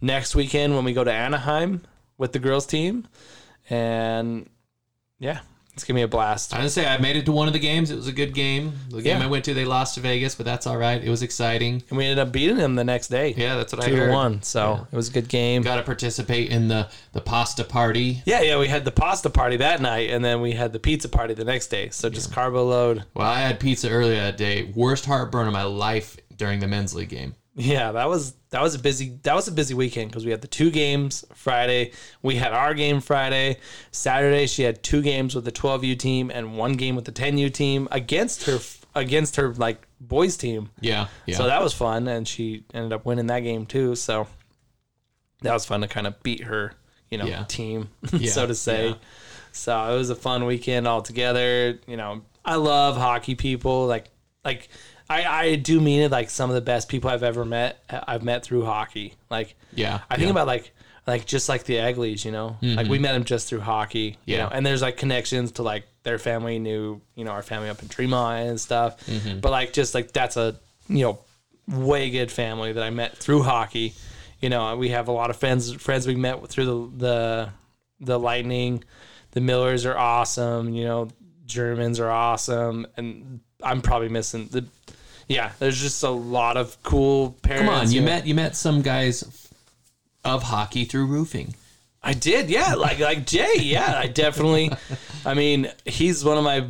[0.00, 1.82] next weekend when we go to Anaheim
[2.18, 3.06] with the girls team.
[3.68, 4.48] And
[5.18, 5.40] yeah,
[5.80, 6.52] it's gonna be a blast.
[6.54, 7.90] I didn't say I made it to one of the games.
[7.90, 8.72] It was a good game.
[8.90, 9.24] The game Yeah.
[9.24, 11.02] I went to, they lost to Vegas, but that's all right.
[11.02, 11.82] It was exciting.
[11.88, 13.34] And we ended up beating them the next day.
[13.36, 14.12] Yeah, that's what I two heard.
[14.12, 14.42] one.
[14.42, 15.62] So it was a good game.
[15.62, 18.22] Got to participate in the the pasta party.
[18.26, 18.58] Yeah, yeah.
[18.58, 21.44] We had the pasta party that night, and then we had the pizza party the
[21.44, 21.88] next day.
[21.90, 23.04] So just carbo load.
[23.14, 24.70] Well, I had pizza earlier that day.
[24.74, 27.34] Worst heartburn of my life during the men's league game.
[27.56, 30.40] Yeah, that was that was a busy that was a busy weekend because we had
[30.40, 31.92] the two games Friday.
[32.22, 33.56] We had our game Friday.
[33.90, 37.52] Saturday she had two games with the 12U team and one game with the 10U
[37.52, 38.58] team against her
[38.94, 40.70] against her like boys team.
[40.80, 41.36] Yeah, yeah.
[41.36, 43.94] So that was fun, and she ended up winning that game too.
[43.96, 44.26] So
[45.42, 46.72] that was fun to kind of beat her,
[47.10, 47.44] you know, Yeah.
[47.44, 48.88] team, Yeah, so to say.
[48.90, 48.94] yeah.
[49.52, 51.78] So it was a fun weekend altogether.
[51.86, 53.86] You know, I love hockey people.
[53.86, 54.10] Like,
[54.44, 54.68] like
[55.10, 56.10] I, I do mean it.
[56.10, 59.14] Like some of the best people I've ever met, I've met through hockey.
[59.28, 60.00] Like, yeah.
[60.08, 60.30] I think yeah.
[60.30, 60.72] about like
[61.06, 62.90] like just like the Egleys, you know, like mm-hmm.
[62.90, 66.18] we met them just through hockey, you know, and there's like connections to like their
[66.18, 69.40] family knew, you know, our family up in Tremont and stuff, mm-hmm.
[69.40, 71.18] but like just like that's a you know
[71.66, 73.94] way good family that I met through hockey.
[74.40, 77.48] You know, we have a lot of friends friends we met through the the
[78.00, 78.84] the Lightning.
[79.32, 80.74] The Millers are awesome.
[80.74, 81.08] You know,
[81.46, 84.66] Germans are awesome, and I'm probably missing the.
[85.30, 87.70] Yeah, there's just a lot of cool parents.
[87.70, 89.48] Come on, you met you met some guys
[90.24, 91.54] of hockey through roofing.
[92.02, 92.74] I did, yeah.
[92.74, 93.96] Like like Jay, yeah.
[93.96, 94.72] I definitely.
[95.24, 96.66] I mean, he's one of my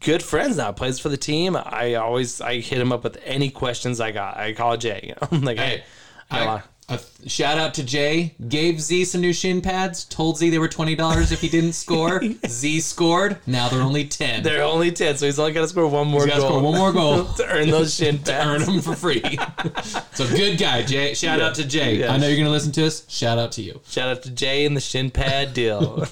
[0.00, 0.72] good friends now.
[0.72, 1.54] Plays for the team.
[1.54, 4.38] I always I hit him up with any questions I got.
[4.38, 5.00] I call Jay.
[5.02, 5.84] You know, I'm like, hey,
[6.30, 8.34] I, I, a shout out to Jay.
[8.48, 10.04] Gave Z some new shin pads.
[10.04, 12.22] Told Z they were twenty dollars if he didn't score.
[12.46, 13.38] Z scored.
[13.46, 14.42] Now they're only ten.
[14.42, 16.50] they're only ten, so he's only got to score one more He's gotta goal.
[16.50, 17.24] score one more goal.
[17.36, 19.22] to earn those shin to earn them for free.
[20.14, 21.12] so good guy, Jay.
[21.14, 21.96] Shout out to Jay.
[21.98, 22.12] Yeah.
[22.12, 23.04] I know you're gonna listen to us.
[23.10, 23.80] Shout out to you.
[23.88, 26.06] Shout out to Jay and the shin pad deal.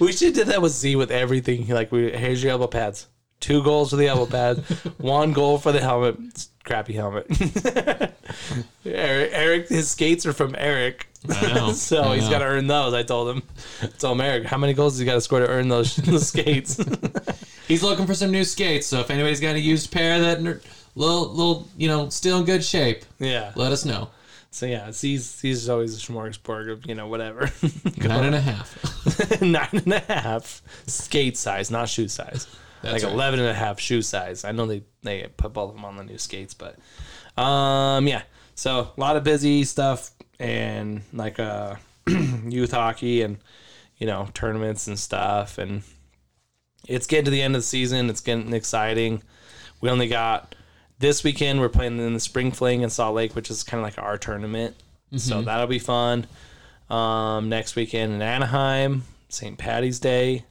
[0.00, 1.66] we should do that with Z with everything.
[1.68, 3.08] Like, we here's your elbow pads.
[3.42, 4.60] Two goals for the elbow pads.
[4.98, 6.16] one goal for the helmet.
[6.28, 7.26] It's a crappy helmet.
[8.86, 11.08] Eric, Eric his skates are from Eric.
[11.28, 12.94] I know, so he's got to earn those.
[12.94, 13.42] I told him.
[13.82, 15.96] I told him, Eric, how many goals has he got to score to earn those,
[15.96, 16.80] those skates?
[17.66, 20.60] He's looking for some new skates, so if anybody's got a used pair that are
[20.94, 23.52] little, little, you know, still in good shape, yeah.
[23.56, 24.08] let us know.
[24.52, 27.50] So yeah, it's, he's he's always a smorgasbord of you know whatever.
[27.96, 29.40] Nine and a half.
[29.40, 32.46] Nine and a half skate size, not shoe size.
[32.82, 33.12] That's like right.
[33.12, 34.44] 11 and a half shoe size.
[34.44, 36.76] I know they they put both of them on the new skates, but
[37.40, 38.22] um yeah.
[38.54, 43.38] So a lot of busy stuff and like uh youth hockey and
[43.98, 45.82] you know tournaments and stuff and
[46.88, 48.10] it's getting to the end of the season.
[48.10, 49.22] It's getting exciting.
[49.80, 50.54] We only got
[50.98, 51.60] this weekend.
[51.60, 54.18] We're playing in the Spring Fling in Salt Lake, which is kind of like our
[54.18, 54.74] tournament.
[55.16, 56.26] So that'll be fun.
[56.88, 59.58] Um, next weekend in Anaheim, St.
[59.58, 60.44] Patty's Day.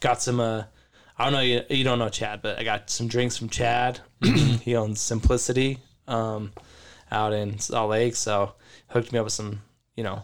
[0.00, 0.40] Got some.
[0.40, 0.64] Uh,
[1.20, 1.40] I don't know.
[1.40, 4.00] You, you don't know Chad, but I got some drinks from Chad.
[4.22, 5.78] he owns Simplicity
[6.08, 6.50] um,
[7.12, 8.54] out in Salt Lake, so
[8.88, 9.60] hooked me up with some.
[9.96, 10.22] You know,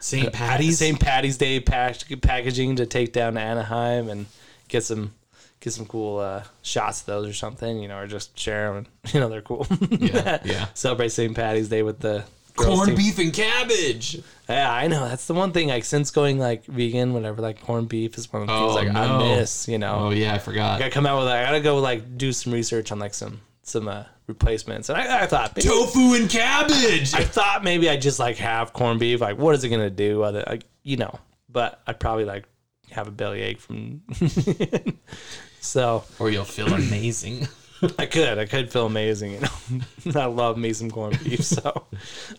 [0.00, 0.30] St.
[0.34, 0.80] Patty's.
[0.80, 1.00] St.
[1.00, 4.26] Patty's Day pack- packaging to take down to Anaheim and
[4.68, 5.14] get some
[5.60, 8.76] get some cool uh, shots of those or something, you know, or just share them.
[8.76, 9.66] And, you know, they're cool.
[9.90, 10.66] Yeah, yeah.
[10.74, 11.34] Celebrate St.
[11.34, 12.22] Patty's Day with the
[12.56, 14.20] Corned beef and cabbage.
[14.48, 15.08] Yeah, I know.
[15.08, 15.68] That's the one thing.
[15.68, 18.74] Like since going like vegan, whatever, like corned beef is one of the things Oh,
[18.74, 19.18] like I no.
[19.36, 19.66] miss.
[19.68, 20.76] You know, Oh yeah, I forgot.
[20.76, 21.28] I gotta come out with.
[21.28, 24.88] I gotta go like do some research on like some some uh, replacements.
[24.88, 27.14] And I, I thought maybe, Tofu and cabbage.
[27.14, 29.20] I thought maybe I just like have corned beef.
[29.20, 30.22] Like, what is it gonna do?
[30.22, 32.44] Other, like, you know, but I'd probably like
[32.90, 34.02] have a bellyache from.
[35.60, 37.48] so or you'll feel amazing.
[37.98, 39.32] I could, I could feel amazing.
[39.32, 41.84] You know, I love me some corned beef, so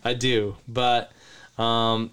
[0.04, 0.56] I do.
[0.68, 1.12] But
[1.58, 2.10] um,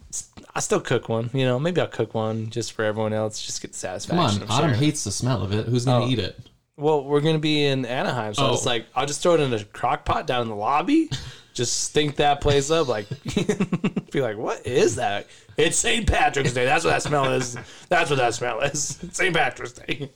[0.56, 1.30] I still cook one.
[1.34, 3.42] You know, maybe I'll cook one just for everyone else.
[3.42, 4.44] Just get the Come satisfaction.
[4.44, 4.80] on, Autumn sharing.
[4.80, 5.66] hates the smell of it.
[5.68, 6.10] Who's gonna Oh.
[6.10, 6.40] eat it?
[6.78, 8.54] Well, we're gonna be in Anaheim, so Oh.
[8.54, 11.10] it's like I'll just throw it in a crock pot down in the lobby,
[11.54, 12.88] just stink that place up.
[12.88, 13.06] Like,
[14.12, 15.28] be like, what is that?
[15.56, 16.08] It's St.
[16.08, 16.66] Patrick's Day.
[16.66, 17.56] That's what that smell is.
[17.90, 18.98] That's what that smell is.
[19.12, 19.36] St.
[19.36, 20.10] Patrick's Day.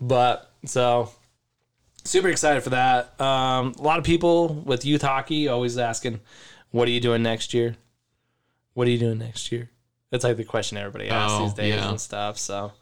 [0.00, 1.10] But so
[2.06, 3.20] super excited for that.
[3.20, 6.20] Um, a lot of people with youth hockey always asking,
[6.70, 7.76] "What are you doing next year?
[8.74, 9.70] What are you doing next year?"
[10.10, 11.88] That's like the question everybody asks Oh, these days yeah.
[11.90, 12.38] and stuff.
[12.38, 12.72] So,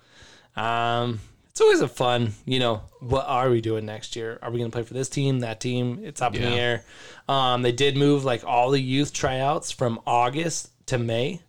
[0.57, 4.39] um, it's always a fun, you know, what are we doing next year?
[4.43, 6.01] Are we going to play for this team, that team?
[6.03, 6.85] It's up in the air.
[7.29, 11.41] Um, they did move like all the youth tryouts from August to May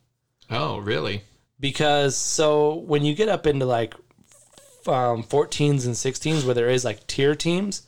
[0.50, 1.24] Oh, really?
[1.60, 3.96] because so when you get up into like
[4.88, 7.84] um, 14s and 16s where there is like tier teams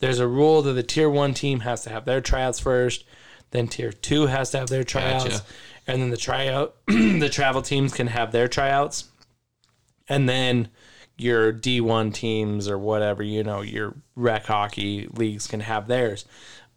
[0.00, 3.04] there's a rule that the tier 1 team has to have their tryouts first
[3.50, 5.44] then tier 2 has to have their tryouts Gotcha.
[5.86, 9.04] and then the tryout the travel teams can have their tryouts
[10.08, 10.68] and then
[11.16, 16.24] your D1 teams or whatever, you know, your rec hockey leagues can have theirs.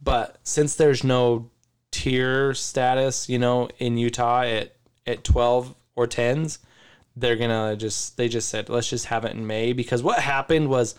[0.02, 1.50] But since there's no
[1.92, 4.74] tier status, you know, in Utah at
[5.06, 6.60] at 12 or 10s,
[7.20, 10.20] they're going to just they just said let's just have it in May because what
[10.20, 10.96] happened was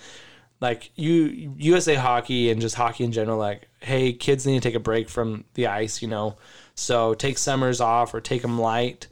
[0.61, 4.75] like you USA hockey and just hockey in general like hey kids need to take
[4.75, 6.37] a break from the ice, you know.
[6.75, 9.07] So take summers off or take them light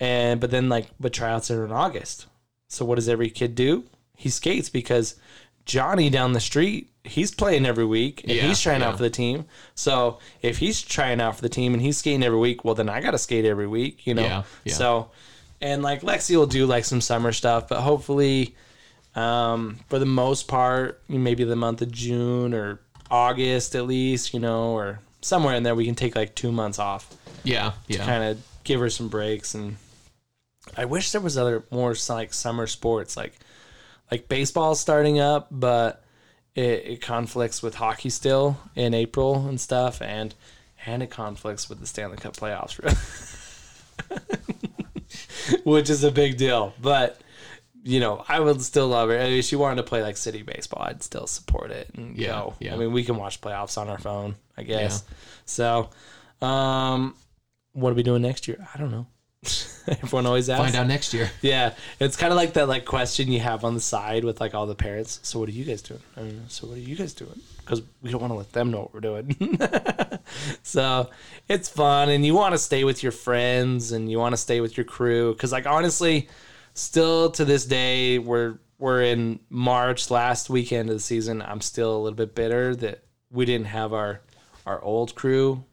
[0.00, 2.26] and but then like but tryouts are in August.
[2.68, 3.84] So what does every kid do?
[4.16, 5.16] He skates because
[5.64, 8.88] Johnny down the street, he's playing every week and Yeah, he's trying yeah.
[8.88, 9.44] out for the team.
[9.74, 12.88] So if he's trying out for the team and he's skating every week, well then
[12.88, 14.44] I got to skate every week, you know.
[14.64, 14.72] Yeah.
[14.72, 15.10] So
[15.60, 18.54] and like Lexi will do like some summer stuff, but hopefully
[19.14, 24.40] um, for the most part, maybe the month of June or August at least, you
[24.40, 27.98] know, or somewhere in there we can take like 2 months off Yeah, yeah.
[27.98, 29.76] To kind of give her some breaks and
[30.76, 33.32] I wish there was other more like summer sports like
[34.10, 36.04] like baseball starting up but
[36.54, 40.34] it, it conflicts with hockey still in April and stuff and
[40.86, 42.78] and it conflicts with the Stanley Cup playoffs
[45.64, 47.20] which is a big deal but
[47.84, 50.82] you know I would still love it if she wanted to play like city baseball
[50.82, 52.74] I'd still support it and Yeah, yeah.
[52.74, 55.04] I mean we can watch playoffs on our phone I guess
[55.44, 55.90] so
[56.42, 57.14] um
[57.72, 58.66] what are we doing next year?
[58.74, 59.06] I don't know.
[59.88, 60.64] Everyone always asks.
[60.64, 61.30] Find out next year.
[61.40, 64.54] Yeah, it's kind of like that like question you have on the side with like
[64.54, 65.20] all the parents.
[65.22, 66.00] So what are you guys doing?
[66.16, 66.50] I don't.
[66.50, 67.40] So what are you guys doing?
[67.58, 69.58] Because we don't want to let them know what we're doing.
[70.62, 71.10] so
[71.48, 74.60] it's fun, and you want to stay with your friends, and you want to stay
[74.60, 75.32] with your crew.
[75.34, 76.28] Because like honestly,
[76.74, 81.42] still to this day, we're we're in March, last weekend of the season.
[81.42, 84.20] I'm still a little bit bitter that we didn't have our
[84.66, 85.64] our old crew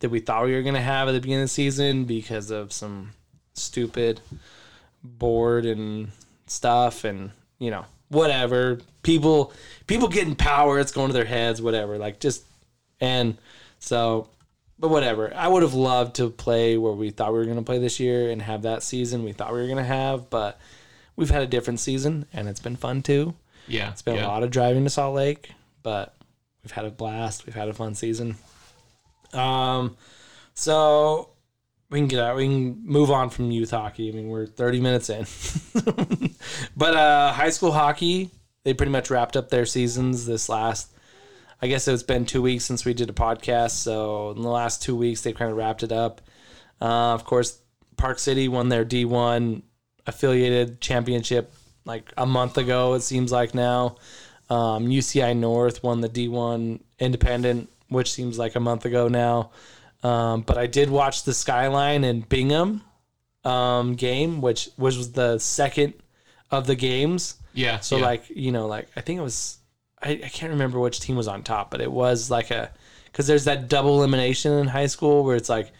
[0.00, 2.50] that we thought we were going to have at the beginning of the season because
[2.50, 3.12] of some
[3.54, 4.20] stupid
[5.02, 6.10] board and
[6.46, 9.52] stuff and you know whatever people
[9.86, 12.44] people getting power it's going to their heads whatever like just
[13.00, 13.36] and
[13.78, 14.28] so
[14.78, 15.34] but whatever.
[15.34, 17.98] I would have loved to play where we thought we were going to play this
[17.98, 20.60] year and have that season we thought we were going to have, but
[21.16, 23.34] we've had a different season and it's been fun too.
[23.68, 23.90] Yeah.
[23.90, 26.14] It's been a lot of driving to Salt Lake, but
[26.62, 27.46] we've had a blast.
[27.46, 28.36] We've had a fun season.
[29.36, 29.96] Um,
[30.54, 31.30] so
[31.90, 32.36] we can get out.
[32.36, 34.08] We can move on from youth hockey.
[34.08, 35.26] I mean, we're 30 minutes in,
[36.76, 38.30] but uh, high school hockey
[38.66, 40.92] they pretty much wrapped up their seasons this last.
[41.62, 44.82] I guess it's been two weeks since we did a podcast, so in the last
[44.82, 46.20] two weeks they kind of wrapped it up.
[46.80, 47.60] Uh, of course,
[47.96, 49.62] Park City won their D1
[50.04, 52.94] affiliated championship like a month ago.
[52.94, 53.98] It seems like now.
[54.50, 59.50] Um, UCI North won the D1 independent, which seems like a month ago now.
[60.02, 62.82] Um, but I did watch the Skyline and Bingham
[63.44, 65.94] um, game, which was the second
[66.50, 67.36] of the games.
[67.54, 67.80] Yeah.
[67.80, 68.04] So yeah.
[68.04, 69.58] like you know like I think it was
[70.02, 72.70] I, I can't remember which team was on top, but it was like a
[73.06, 75.72] because there's that double elimination in high school where it's like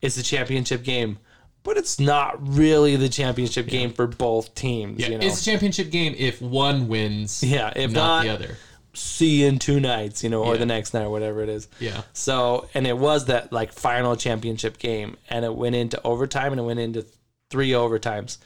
[0.00, 1.18] it's the championship game,
[1.62, 5.00] but it's not really the championship game for both teams.
[5.00, 7.72] yeah, you know, it's a championship game if one wins, yeah.
[7.76, 8.56] If not, not, the other.
[8.94, 10.58] See you in two nights, you know, or Yeah.
[10.60, 11.68] the next night, or whatever it is.
[11.80, 12.02] Yeah.
[12.12, 16.60] So, and it was that like final championship game, and it went into overtime, and
[16.60, 17.06] it went into
[17.50, 18.38] three overtimes,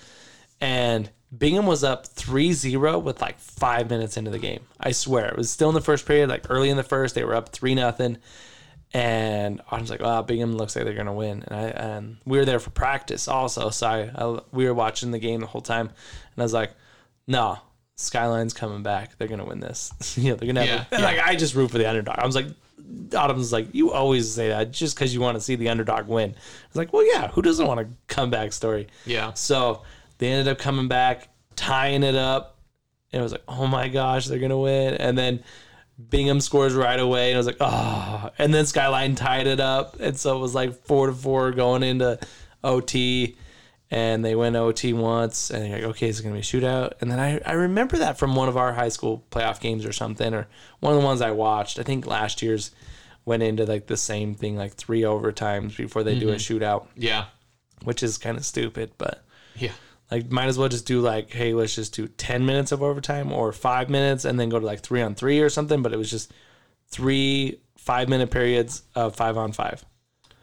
[0.61, 4.61] and Bingham was up 3-0 with like five minutes into the game.
[4.79, 7.25] I swear, it was still in the first period, like early in the first, they
[7.25, 8.19] were up three nothing,
[8.95, 12.39] and I was like, "Oh, Bingham looks like they're gonna win." And I and we
[12.39, 15.61] were there for practice also, so I, I we were watching the game the whole
[15.61, 16.71] time, and I was like,
[17.27, 17.59] "No."
[17.97, 19.17] Skyline's coming back.
[19.17, 19.91] They're gonna win this.
[20.19, 22.19] you know, they're gonna have Yeah, a- like I just root for the underdog.
[22.19, 22.47] I was like,
[23.15, 26.31] Autumn's like, you always say that just because you want to see the underdog win.
[26.31, 28.87] I was like, well, yeah, who doesn't want a comeback story?
[29.07, 29.33] Yeah.
[29.33, 29.83] So
[30.19, 32.59] they ended up coming back, tying it up,
[33.13, 34.95] and it was like, oh my gosh, they're gonna win.
[34.95, 35.43] And then
[36.11, 38.31] Bingham scores right away, and I was like, oh.
[38.39, 41.83] And then Skyline tied it up, and so it was like four to four going
[41.83, 42.19] into
[42.63, 43.37] OT.
[43.91, 46.95] And they went OT once, and you're like, okay, it's gonna be a shootout.
[47.01, 49.93] And then I, I remember that from one of our high school playoff games or
[49.93, 50.49] something, or
[50.81, 51.79] one of the ones I watched.
[51.79, 52.73] I think last year's
[53.25, 56.55] went into like the same thing, like three overtimes before they do a mm-hmm.
[56.55, 57.27] shootout, Yeah.
[57.85, 59.25] which is kind of stupid, but
[59.57, 59.73] Yeah.
[60.11, 63.33] like might as well just do like hey let's just do 10 minutes of overtime
[63.33, 65.97] or five minutes and then go to like three on three or something but it
[65.97, 66.33] was just
[66.89, 69.85] three five minute periods of five on five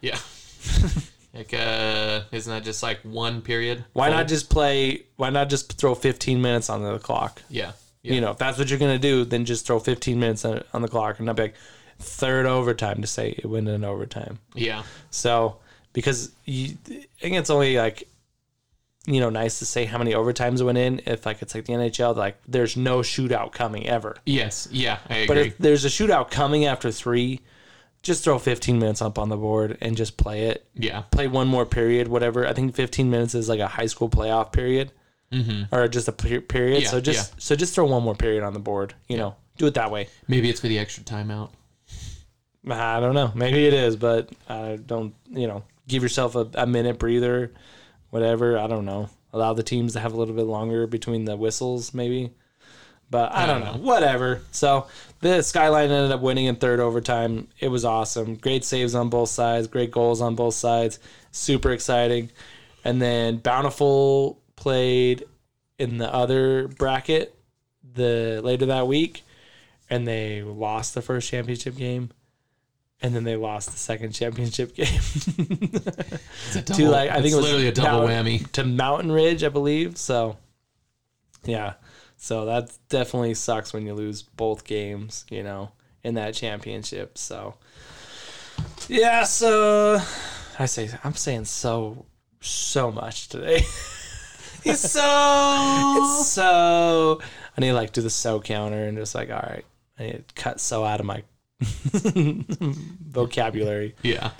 [0.02, 0.18] Yeah.
[1.34, 3.84] like, uh, isn't that just like one period?
[3.92, 7.72] why not just play why not just throw 15 minutes on the clock Yeah.
[8.02, 8.14] Yeah.
[8.14, 10.82] you know if that's what you're gonna do then just throw 15 minutes on, on
[10.82, 11.54] the clock and not be like
[11.98, 14.82] third overtime to say it went in overtime Yeah.
[15.10, 15.56] so
[15.92, 18.08] because you, I think it's only like
[19.06, 21.72] you know nice to say how many overtimes went in if like it's like the
[21.74, 24.66] NHL like there's no shootout coming ever Yes.
[24.72, 24.98] Yeah.
[25.08, 27.40] I But if there's a shootout coming after three,
[28.04, 30.66] just throw 15 minutes up on the board and just play it.
[30.74, 31.00] yeah.
[31.10, 32.46] Play one more period, whatever.
[32.46, 34.92] I think 15 minutes is like a high school playoff period,
[35.32, 35.74] mm-hmm.
[35.74, 36.82] or just a per- period.
[36.82, 38.94] Yeah, so just so just throw one more period on the board.
[39.08, 40.08] You know, do it that way.
[40.28, 41.50] Maybe it's for the extra timeout.
[42.70, 43.32] I don't know.
[43.34, 45.14] Maybe it is, but I don't.
[45.28, 47.52] You know, give yourself a, a minute breather,
[48.10, 48.58] whatever.
[48.58, 49.08] I don't know.
[49.32, 52.32] Allow the teams to have a little bit longer between the whistles, maybe.
[53.10, 53.74] But I, don't, know.
[53.74, 54.40] Whatever.
[54.50, 54.86] So
[55.24, 57.48] the Skyline ended up winning in third overtime.
[57.58, 58.34] It was awesome.
[58.36, 59.66] Great saves on both sides.
[59.66, 60.98] Great goals on both sides.
[61.32, 62.30] Super exciting.
[62.84, 65.24] And then Bountiful played
[65.78, 67.34] in the other bracket
[67.94, 69.22] the later that week,
[69.88, 72.10] and they lost the first championship game,
[73.00, 77.26] and then they lost the second championship game It's a double, to like I think
[77.26, 78.52] it's it was literally a double Mount- whammy.
[78.52, 79.96] to Mountain Ridge, I believe.
[79.96, 80.36] So
[81.44, 81.74] yeah,
[82.24, 87.18] so that definitely sucks when you lose both games, you know, in that championship.
[87.18, 87.56] So
[88.88, 90.00] yeah, so
[90.58, 92.06] I say I'm saying so
[92.40, 93.60] so much today.
[94.66, 95.98] It's so.
[95.98, 97.20] It's so
[97.54, 99.66] I need to like do the so counter and just like all right,
[99.98, 101.22] I need to cut so out of my
[103.06, 103.94] vocabulary.
[104.02, 104.30] yeah.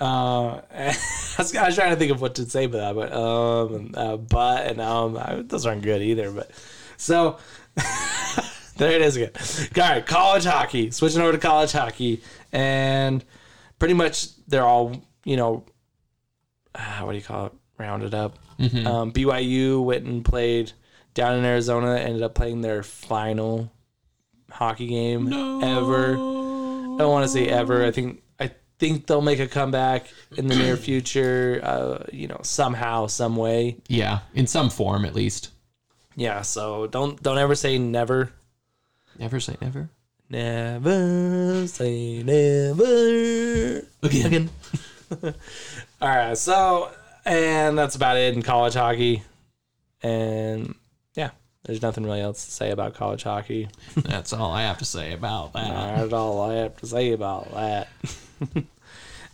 [0.00, 0.94] Uh, I,
[1.36, 3.96] was, I was trying to think of what to say, but that but um, and,
[3.96, 6.30] uh, but and um, I, those aren't good either.
[6.30, 6.50] But
[6.96, 7.38] so
[8.76, 9.32] there it is again.
[9.76, 10.90] All right, college hockey.
[10.90, 12.22] Switching over to college hockey,
[12.52, 13.24] and
[13.78, 15.64] pretty much they're all you know.
[16.74, 17.52] Uh, what do you call it?
[17.78, 18.38] Rounded up.
[18.86, 20.72] Um, BYU went and played
[21.14, 21.96] down in Arizona.
[21.96, 23.72] Ended up playing their final
[24.50, 25.32] hockey game
[25.62, 26.12] ever.
[26.12, 27.84] I don't want to say ever.
[27.84, 28.22] I think
[28.80, 30.06] think they'll make a comeback
[30.36, 31.60] in the near future.
[31.62, 33.76] Uh, you know, somehow, some way.
[33.86, 34.20] Yeah.
[34.34, 35.50] In some form, at least.
[36.16, 36.42] Yeah.
[36.42, 38.32] So don't don't ever say never.
[39.18, 39.90] Never say never.
[40.30, 43.86] Never say never.
[44.02, 44.50] again.
[45.10, 45.34] Again.
[46.00, 46.38] All right.
[46.38, 46.90] So,
[47.24, 49.22] and that's about it in college hockey.
[50.02, 50.74] And
[51.64, 53.68] there's nothing really else to say about college hockey.
[53.96, 55.96] That's all I have to say about that.
[55.98, 57.88] That's all I have to say about that.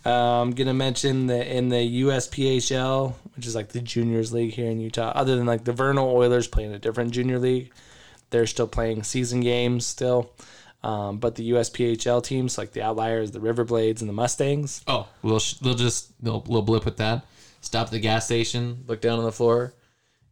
[0.05, 4.79] I'm gonna mention that in the USPHL, which is like the juniors league here in
[4.79, 7.73] Utah, other than like the Vernal Oilers playing a different junior league,
[8.29, 10.31] they're still playing season games still.
[10.83, 15.07] Um, but the USPHL teams, like the Outliers, the River Blades, and the Mustangs, Oh,
[15.23, 17.25] we'll sh- they'll just they'll little blip with that.
[17.61, 19.73] Stop at the gas station, look down on the floor,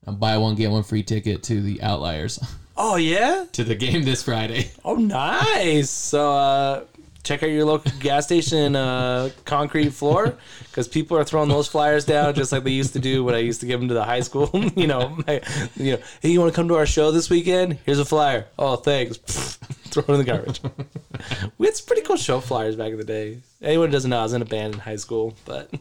[0.06, 2.40] and buy one get one free ticket to the Outliers
[2.78, 4.72] oh yeah, to the game this Friday.
[4.84, 5.90] oh nice.
[5.90, 6.84] So uh,
[7.26, 12.06] check out your local gas station uh, concrete floor because people are throwing those flyers
[12.06, 14.04] down just like they used to do when I used to give them to the
[14.04, 14.50] high school.
[14.76, 15.42] you know, my,
[15.76, 17.80] you know, hey, you want to come to our show this weekend?
[17.86, 18.46] Here's a flyer.
[18.58, 19.18] Oh, thanks.
[19.88, 20.62] Throw it in the garbage.
[21.58, 23.40] we had some pretty cool show flyers back in the day.
[23.62, 25.72] Anyone who doesn't know, I was in a band in high school, but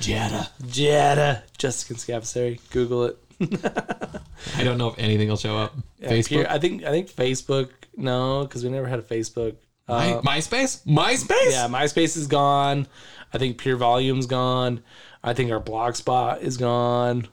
[0.00, 3.18] Jada, Jetta, Jessica Scapsary, Google it.
[3.40, 5.74] I don't know if anything will show up.
[5.98, 7.70] Yeah, Facebook, Peer- I think I think Facebook.
[7.96, 9.56] No, because we never had a Facebook.
[9.88, 11.50] Uh, My, MySpace, MySpace.
[11.50, 12.86] Yeah, MySpace is gone.
[13.32, 14.82] I think Pure Volume's gone.
[15.22, 17.28] I think our Blogspot is gone.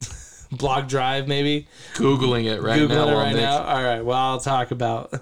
[0.52, 1.66] Blog Drive, maybe.
[1.94, 3.08] Googling it right Googling now.
[3.08, 3.58] it right now.
[3.62, 4.00] All right.
[4.04, 5.12] Well, I'll talk about,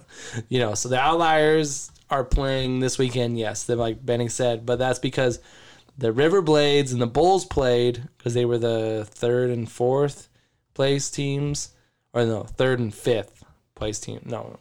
[0.49, 3.39] you know, so the Outliers are playing this weekend.
[3.39, 5.39] Yes, they're like Benning said, but that's because
[5.97, 10.29] the River Blades and the Bulls played because they were the third and fourth
[10.75, 11.71] place teams,
[12.13, 14.21] or no, third and fifth place team.
[14.25, 14.59] No,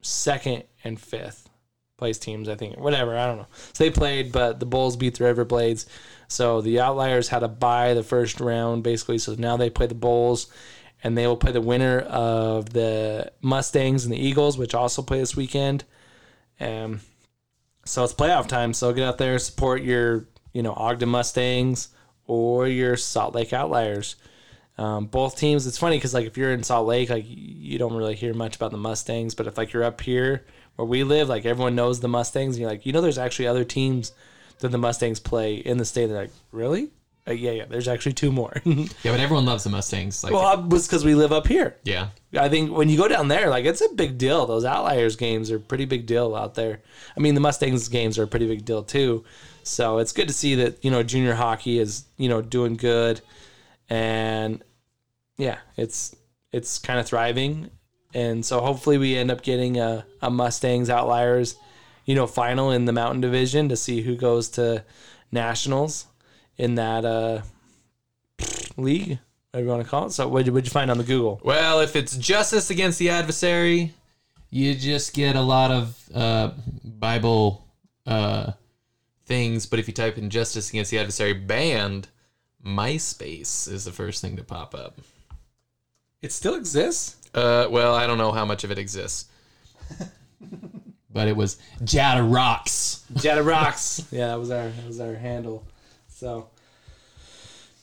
[0.00, 1.48] second and fifth
[1.96, 2.48] place teams.
[2.48, 3.16] I think whatever.
[3.16, 3.48] I don't know.
[3.72, 5.86] So they played, but the Bulls beat the River Blades.
[6.28, 9.18] So the Outliers had to buy the first round basically.
[9.18, 10.46] So now they play the Bulls,
[11.02, 15.18] and they will play the winner of the Mustangs and the Eagles, which also play
[15.18, 15.84] this weekend.
[16.60, 17.00] Um,
[17.88, 18.72] so it's playoff time.
[18.74, 21.88] So get out there, support your you know Ogden Mustangs
[22.26, 24.16] or your Salt Lake Outliers.
[24.76, 25.66] Um, both teams.
[25.66, 28.56] It's funny because like if you're in Salt Lake, like you don't really hear much
[28.56, 30.44] about the Mustangs, but if like you're up here
[30.76, 32.54] where we live, like everyone knows the Mustangs.
[32.54, 34.12] And you're like, you know, there's actually other teams
[34.60, 36.06] that the Mustangs play in the state.
[36.06, 36.90] They're like, really?
[37.28, 37.64] Uh, yeah, yeah.
[37.66, 38.54] There's actually two more.
[38.64, 40.24] Yeah, but everyone loves the Mustangs.
[40.24, 41.76] Like, well, it was because we live up here.
[41.84, 44.46] yeah, I think when you go down there, like it's a big deal.
[44.46, 46.80] Those outliers games are a pretty big deal out there.
[47.16, 49.24] I mean, the Mustangs games are a pretty big deal too.
[49.62, 53.20] So it's good to see that you know junior hockey is you know doing good,
[53.88, 54.62] and
[55.36, 56.14] yeah, it's
[56.52, 57.70] it's kind of thriving.
[58.14, 61.56] And so hopefully we end up getting a, a Mustangs outliers,
[62.06, 64.84] you know, final in the Mountain Division to see who goes to
[65.30, 66.06] nationals
[66.58, 67.42] in that uh,
[68.76, 69.18] league.
[69.50, 70.12] Whatever you want to call it.
[70.12, 71.40] So what did you find on the Google?
[71.42, 73.94] Well, if it's justice against the adversary,
[74.50, 76.50] you just get a lot of uh,
[76.84, 77.64] Bible
[78.06, 78.52] uh,
[79.24, 79.66] things.
[79.66, 82.08] But if you type in justice against the adversary banned,
[82.64, 84.98] MySpace is the first thing to pop up.
[86.20, 87.16] It still exists.
[87.32, 89.26] Uh, well, I don't know how much of it exists.
[91.10, 93.04] but it was Jada Rocks.
[93.16, 94.06] Jetta Rocks.
[94.10, 95.64] yeah, that was our that was our handle.
[96.18, 96.48] So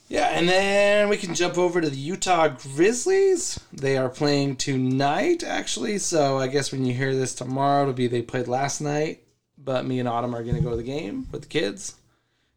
[0.09, 3.61] yeah, and then we can jump over to the Utah Grizzlies.
[3.71, 5.99] They are playing tonight, actually.
[5.99, 9.23] So I guess when you hear this tomorrow, it'll be they played last night.
[9.57, 11.95] But me and Autumn are gonna go to the game with the kids.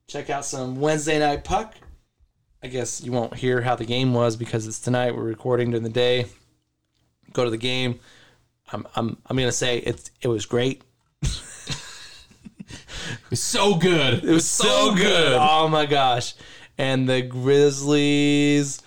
[0.08, 1.74] Check out some Wednesday night puck.
[2.60, 5.14] I guess you won't hear how the game was because it's tonight.
[5.14, 6.26] We're recording during the day.
[7.32, 8.00] Go to the game.
[8.72, 10.82] I'm I'm I'm gonna say it it was great.
[13.28, 14.24] It was so good.
[14.24, 15.36] It was so good.
[15.38, 16.34] Oh my gosh.
[16.78, 18.80] And the Grizzlies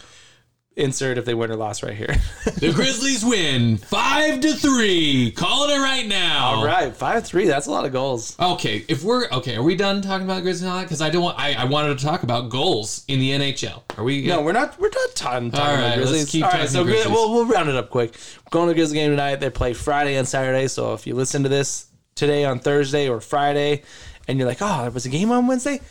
[0.75, 2.15] insert if they win or lost right here.
[2.61, 5.31] The Grizzlies win five to three.
[5.31, 6.55] Calling it right now.
[6.55, 7.45] All right, five three.
[7.45, 8.37] That's a lot of goals.
[8.39, 10.83] Okay, if we're okay, are we done talking about Grizzlies and all that?
[10.83, 11.39] Because I don't want.
[11.39, 13.81] I, I wanted to talk about goals in the NHL.
[13.97, 14.27] Are we?
[14.27, 14.79] No, we're not.
[14.79, 16.29] We're not talking, talking All about right, let's Grizzlies.
[16.29, 17.11] keep All right, so Grizzlies.
[17.11, 18.13] We'll we'll round it up quick.
[18.45, 19.37] We're going to Grizzlies game tonight.
[19.37, 20.67] They play Friday and Saturday.
[20.67, 23.81] So if you listen to this today on Thursday or Friday,
[24.27, 25.81] and you're like, oh, there was a game on Wednesday.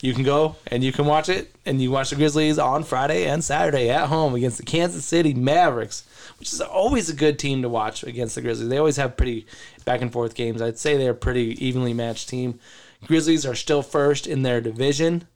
[0.00, 3.26] You can go and you can watch it, and you watch the Grizzlies on Friday
[3.26, 6.04] and Saturday at home against the Kansas City Mavericks,
[6.38, 8.68] which is always a good team to watch against the Grizzlies.
[8.68, 9.46] They always have pretty
[9.84, 10.60] back and forth games.
[10.60, 12.58] I'd say they're a pretty evenly matched team.
[13.06, 15.26] Grizzlies are still first in their division,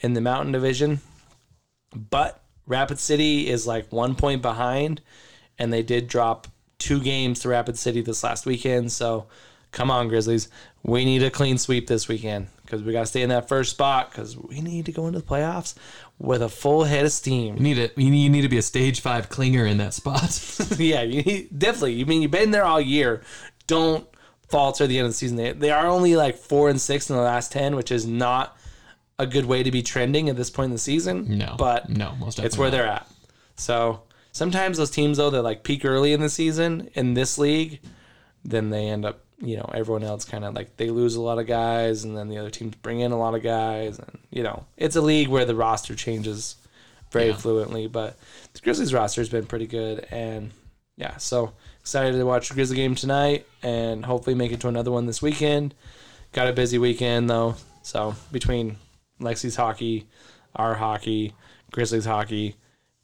[0.00, 1.00] in the Mountain Division,
[1.94, 5.02] but Rapid City is like one point behind,
[5.58, 6.48] and they did drop
[6.78, 8.90] two games to Rapid City this last weekend.
[8.92, 9.26] So
[9.74, 10.48] come on, Grizzlies.
[10.82, 13.72] We need a clean sweep this weekend because we got to stay in that first
[13.72, 15.74] spot because we need to go into the playoffs
[16.18, 17.56] with a full head of steam.
[17.56, 17.98] You need it.
[17.98, 20.40] You need, you need to be a stage five clinger in that spot.
[20.78, 21.94] yeah, you need, definitely.
[21.94, 23.22] You mean you've been there all year.
[23.66, 24.06] Don't
[24.48, 25.36] falter the end of the season.
[25.36, 28.56] They, they are only like four and six in the last ten, which is not
[29.18, 31.38] a good way to be trending at this point in the season.
[31.38, 32.76] No, but no, most it's where not.
[32.76, 33.08] they're at.
[33.56, 34.02] So
[34.32, 37.80] sometimes those teams though that like peak early in the season in this league,
[38.44, 41.38] then they end up you know everyone else kind of like they lose a lot
[41.38, 44.42] of guys, and then the other teams bring in a lot of guys, and you
[44.42, 46.56] know it's a league where the roster changes
[47.10, 47.36] very Yeah.
[47.36, 47.86] fluently.
[47.86, 48.16] But
[48.52, 50.50] the Grizzlies roster has been pretty good, and
[50.96, 54.90] yeah, so excited to watch the Grizzly game tonight, and hopefully make it to another
[54.90, 55.74] one this weekend.
[56.32, 58.76] Got a busy weekend though, so between
[59.20, 60.06] Lexi's hockey,
[60.56, 61.32] our hockey,
[61.72, 62.56] Grizzlies hockey,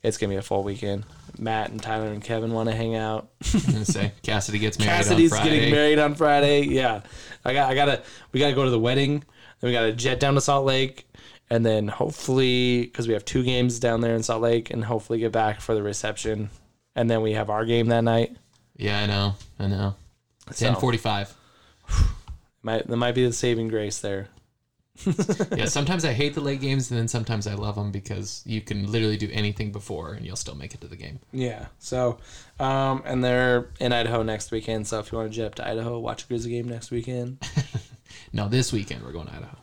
[0.03, 1.05] it's gonna be a full weekend.
[1.41, 3.31] Matt and Tyler and Kevin want to hang out.
[3.55, 5.57] I'm gonna say Cassidy gets married Cassidy's on Friday.
[5.57, 6.63] getting married on Friday.
[6.63, 7.01] Yeah,
[7.45, 9.25] I got I gotta we gotta go to the wedding.
[9.61, 11.07] Then we gotta jet down to Salt Lake,
[11.49, 15.19] and then hopefully because we have two games down there in Salt Lake, and hopefully
[15.19, 16.51] get back for the reception,
[16.95, 18.37] and then we have our game that night.
[18.77, 19.95] Yeah, I know, I know.
[20.55, 21.35] Ten forty-five.
[22.63, 24.29] Might that might be the saving grace there.
[25.57, 28.61] yeah, sometimes I hate the late games, and then sometimes I love them because you
[28.61, 31.21] can literally do anything before, and you'll still make it to the game.
[31.33, 31.67] Yeah.
[31.79, 32.19] So,
[32.59, 34.87] um, and they're in Idaho next weekend.
[34.87, 37.39] So if you want to jet up to Idaho, watch a Grizzly game next weekend.
[38.33, 39.57] No, this weekend we're going to Idaho.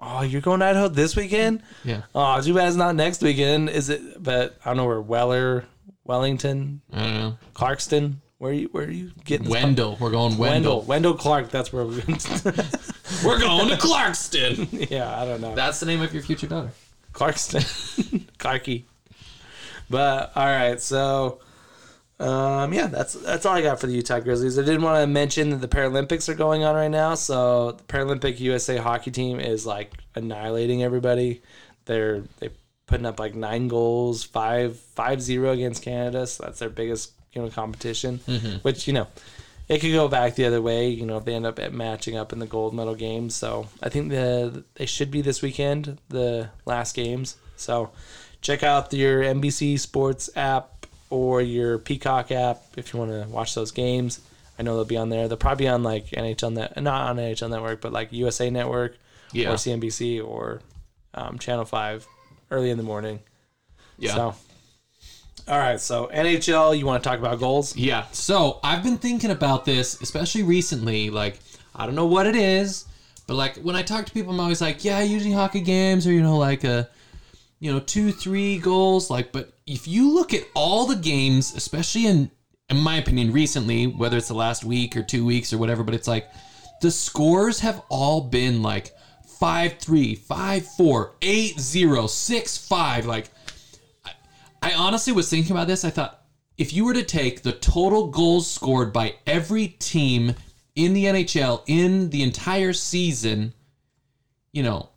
[0.00, 1.62] oh, you're going to Idaho this weekend?
[1.84, 3.70] Yeah, Oh, too bad it's not next weekend.
[3.70, 4.22] Is it?
[4.22, 5.64] But I don't know where Weller,
[6.04, 7.38] Wellington, I don't know.
[7.54, 8.16] Clarkston.
[8.38, 8.68] Where are you?
[8.68, 9.48] Where are you getting?
[9.48, 10.78] Wendell, we're going Wendell.
[10.78, 10.82] Wendell.
[10.82, 11.50] Wendel Clark.
[11.50, 12.00] That's where we're.
[12.02, 12.18] going.
[13.24, 14.90] We're going to Clarkston.
[14.90, 15.54] yeah, I don't know.
[15.54, 16.70] That's the name of your future daughter.
[17.12, 18.84] Clarkston, Clarky.
[19.90, 21.40] But all right, so
[22.20, 24.58] um, yeah, that's that's all I got for the Utah Grizzlies.
[24.58, 27.14] I didn't want to mention that the Paralympics are going on right now.
[27.14, 31.42] So the Paralympic USA hockey team is like annihilating everybody.
[31.86, 32.50] They're they
[32.86, 36.26] putting up like nine goals, five five zero against Canada.
[36.26, 38.18] So that's their biggest you know competition.
[38.62, 39.06] Which you know.
[39.68, 42.16] It could go back the other way, you know, if they end up at matching
[42.16, 43.34] up in the gold medal games.
[43.36, 47.36] So I think the they should be this weekend, the last games.
[47.56, 47.90] So
[48.40, 53.54] check out your NBC Sports app or your Peacock app if you want to watch
[53.54, 54.20] those games.
[54.58, 55.28] I know they'll be on there.
[55.28, 58.96] They'll probably be on like NHL net, not on NHL Network, but like USA Network
[59.34, 59.50] Yeah.
[59.50, 60.62] or CNBC or
[61.12, 62.06] um, Channel Five
[62.50, 63.20] early in the morning.
[63.98, 64.14] Yeah.
[64.14, 64.34] So,
[65.48, 65.80] all right.
[65.80, 67.74] So NHL, you want to talk about goals?
[67.76, 68.06] Yeah.
[68.12, 71.10] So I've been thinking about this, especially recently.
[71.10, 71.38] Like,
[71.74, 72.84] I don't know what it is,
[73.26, 76.12] but like when I talk to people, I'm always like, yeah, usually hockey games are,
[76.12, 76.88] you know, like a,
[77.60, 79.10] you know, two, three goals.
[79.10, 82.30] Like, but if you look at all the games, especially in,
[82.68, 85.94] in my opinion, recently, whether it's the last week or two weeks or whatever, but
[85.94, 86.30] it's like
[86.82, 88.92] the scores have all been like
[89.38, 93.06] 5 3, 5 4, 8 0, 6 5.
[93.06, 93.30] Like,
[94.62, 95.84] I honestly was thinking about this.
[95.84, 96.22] I thought
[96.56, 100.34] if you were to take the total goals scored by every team
[100.74, 103.52] in the NHL in the entire season,
[104.52, 104.90] you know,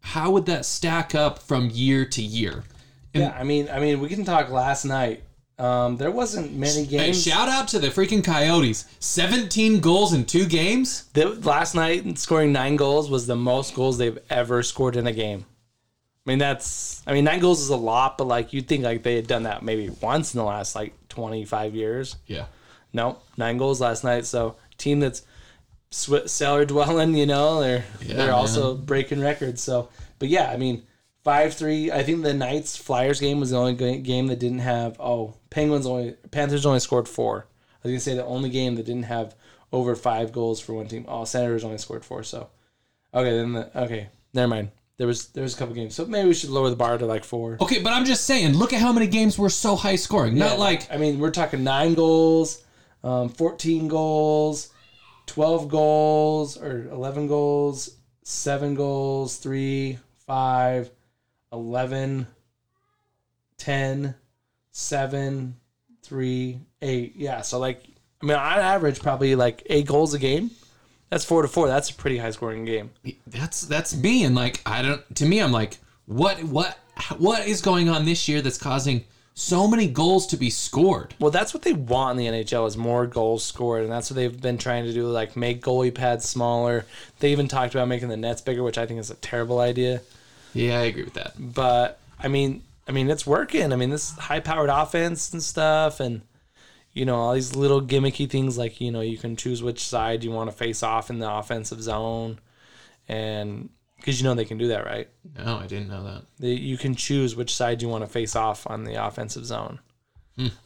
[0.00, 2.64] how would that stack up from year to year?
[3.12, 5.22] Yeah, I mean, I mean, we can talk last night.
[5.58, 7.22] Um, there wasn't many And games.
[7.22, 8.84] shout out to the freaking Coyotes.
[9.00, 11.04] 17 goals in two games?
[11.14, 15.12] The, last night, scoring nine goals was the most goals they've ever scored in a
[15.12, 15.46] game.
[16.26, 17.02] I mean, that's.
[17.06, 19.44] I mean, nine goals is a lot, but like you'd think like they had done
[19.44, 22.16] that maybe once in the last like twenty five years.
[22.26, 22.46] Yeah.
[22.92, 24.26] No, nine goals last night.
[24.26, 25.22] So team that's
[25.90, 29.62] sw- cellar dwelling, you know, they're Yeah, they're also breaking records.
[29.62, 30.82] So, but yeah, I mean,
[31.22, 31.92] five three.
[31.92, 34.96] I think the Knights Flyers game was the only game that didn't have.
[34.98, 37.46] Oh, Penguins only Panthers only scored four.
[37.84, 39.36] I was gonna say the only game that didn't have
[39.72, 41.04] over five goals for one team.
[41.06, 42.22] Oh, Senators only scored four.
[42.24, 42.48] So,
[43.14, 44.70] okay, then the okay, never mind.
[44.98, 47.04] There was there was a couple games, so maybe we should lower the bar to
[47.04, 47.58] like four.
[47.60, 50.38] Okay, but I'm just saying, look at how many games were so high scoring.
[50.38, 52.64] Not like I mean, we're talking nine goals,
[53.04, 54.72] um, fourteen goals,
[55.26, 60.90] twelve goals, or eleven goals, seven goals, three, five,
[61.52, 62.26] eleven,
[63.58, 64.14] ten,
[64.70, 65.56] seven,
[66.02, 67.16] three, eight.
[67.16, 67.82] Yeah, so like,
[68.22, 70.52] I mean, on average, probably like eight goals a game.
[71.16, 71.66] That's four to four.
[71.66, 72.90] That's a pretty high scoring game.
[73.26, 76.78] that's that's me and like i don't to me i'm like what what
[77.16, 79.02] what is going on this year that's causing
[79.32, 82.76] so many goals to be scored Well, that's what they want in the NHL is
[82.76, 86.28] more goals scored, and that's what they've been trying to do, like make goalie pads
[86.28, 86.84] smaller.
[87.20, 90.02] They even talked about making the nets bigger, which I think is a terrible idea.
[90.52, 93.72] yeah i agree with that But I mean, I mean, it's working.
[93.72, 96.20] I mean, this high-powered offense and stuff, and
[96.96, 100.24] you know all these little gimmicky things like you know you can choose which side
[100.24, 102.38] you want to face off in the offensive zone,
[103.08, 105.08] and because you know they can do that, right?
[105.36, 108.34] no i didn't know that They, you can choose which side you want to face
[108.34, 109.78] off on the offensive zone.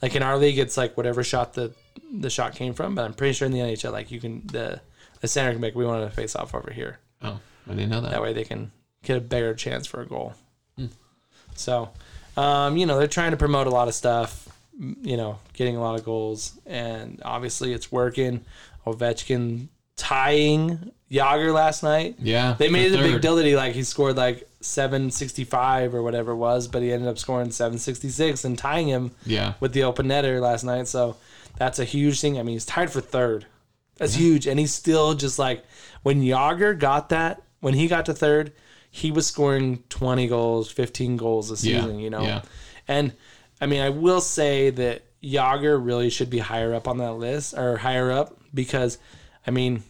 [0.01, 1.73] Like in our league, it's like whatever shot the
[2.13, 2.93] the shot came from.
[2.95, 4.81] But I'm pretty sure in the NHL, like you can the
[5.21, 5.75] the center can make.
[5.75, 6.99] We want to face off over here.
[7.21, 8.11] Oh, I didn't know that.
[8.11, 8.71] That way they can
[9.03, 10.33] get a better chance for a goal.
[11.55, 11.89] So,
[12.37, 14.47] um, you know, they're trying to promote a lot of stuff.
[14.81, 18.43] You know, getting a lot of goals, and obviously it's working.
[18.87, 22.15] Ovechkin tying Jagr last night.
[22.19, 25.93] Yeah, They made the it a big deal that he like he scored like 765
[25.93, 29.73] or whatever it was, but he ended up scoring 766 and tying him Yeah, with
[29.73, 30.87] the open netter last night.
[30.87, 31.17] So
[31.57, 32.39] that's a huge thing.
[32.39, 33.45] I mean, he's tied for third.
[33.97, 34.47] That's huge.
[34.47, 35.63] And he's still just like
[36.01, 38.51] when Jagr got that, when he got to third,
[38.89, 42.23] he was scoring 20 goals, 15 goals a Yeah, season, you know?
[42.23, 42.41] yeah.
[42.87, 43.13] And
[43.61, 47.53] I mean, I will say that Jagr really should be higher up on that list
[47.53, 48.97] or higher up because,
[49.45, 49.83] I mean,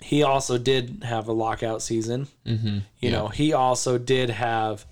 [0.00, 2.28] he also did have a lockout season.
[2.46, 2.80] Mm-hmm.
[3.00, 4.84] You know, he also did have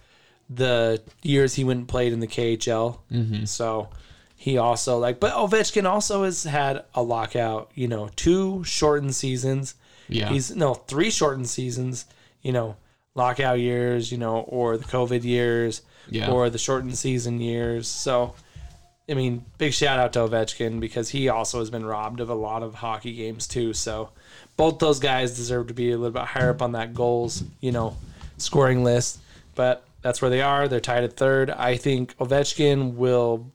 [0.49, 2.99] the years he went and played in the KHL.
[3.13, 3.45] Mm-hmm.
[3.45, 3.91] So
[4.37, 7.71] he also like, but Ovechkin also has had a lockout.
[7.75, 9.75] You know, two shortened seasons.
[10.09, 10.29] Yeah.
[10.29, 12.07] he's no three shortened seasons.
[12.41, 12.77] You know,
[13.15, 14.11] lockout years.
[14.13, 16.31] You know, or the COVID years, Yeah.
[16.31, 17.89] or the shortened season years.
[17.89, 18.35] So.
[19.11, 22.35] I mean, big shout out to Ovechkin because he also has been robbed of a
[22.35, 23.73] lot of hockey games too.
[23.75, 24.11] So,
[24.57, 27.73] both those guys deserve to be a little bit higher up on that goals, you
[27.73, 27.97] know,
[28.39, 29.19] scoring list.
[29.57, 30.69] But that's where they are.
[30.69, 31.51] They're tied at third.
[31.51, 33.51] I think Ovechkin will.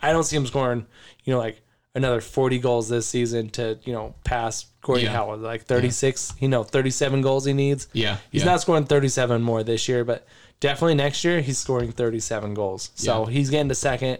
[0.00, 0.86] I don't see him scoring,
[1.24, 1.60] you know, like
[1.96, 5.12] another 40 goals this season to, you know, pass Gordie Yeah.
[5.14, 5.34] Howe.
[5.34, 7.88] Like 36, you know, 37 goals he needs.
[7.92, 8.52] yeah, He's yeah.
[8.52, 10.26] not scoring 37 more this year, but
[10.60, 12.90] definitely next year he's scoring 37 goals.
[12.94, 13.32] So Yeah.
[13.32, 14.18] he's getting to second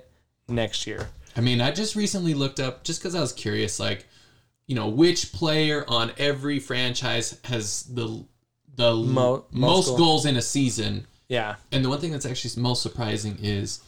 [0.49, 1.09] next year.
[1.37, 4.07] I mean, I just recently looked up just because I was curious, like,
[4.67, 8.25] you know, which player on every franchise has the
[8.75, 9.97] the Mo- most most goal.
[9.99, 11.07] goals in a season.
[11.29, 11.57] Yeah.
[11.73, 13.81] And the one thing that's actually most surprising is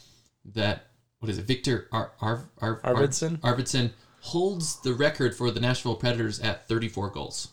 [0.55, 0.86] that
[1.20, 1.44] what is it?
[1.46, 3.38] Viktor Ar- Ar- Ar- Ar- Arvidsson?
[3.40, 3.90] Arvidsson
[4.20, 7.48] holds the record for the Nashville Predators at 34 goals.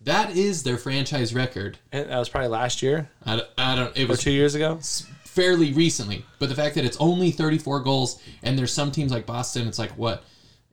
[0.00, 1.78] That is their franchise record.
[1.92, 3.96] And That was probably last year I, don't- I don't.
[3.96, 4.78] It or was two years ago.
[5.24, 9.26] fairly recently, but the fact that it's only 34 goals, and there's some teams like
[9.26, 10.24] Boston, it's like what,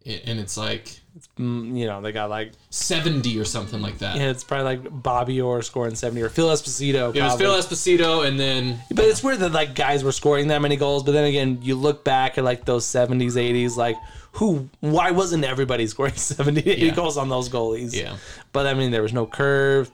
[0.06, 1.00] and it's like
[1.40, 4.16] Mm, You know, they got like 70 or something like that.
[4.18, 7.16] Yeah, it's probably like Bobby Orr scoring 70 or Phil Esposito.
[7.16, 7.36] It was.
[7.36, 11.04] Phil Esposito, and then But it's weird that like guys were scoring that many goals.
[11.04, 13.96] But then again, you look back at like those 70s, 80s, like
[14.34, 16.94] who, why wasn't everybody scoring 70, 80 Yeah.
[16.94, 17.96] goals on those goalies?
[17.96, 18.18] Yeah.
[18.52, 19.90] But I mean, there was no curve.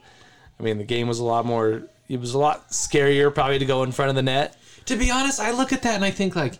[0.60, 3.64] I mean, the game was a lot more, it was a lot scarier probably to
[3.66, 4.56] go in front of the net.
[4.86, 6.58] to be honest, I look at that and I think like,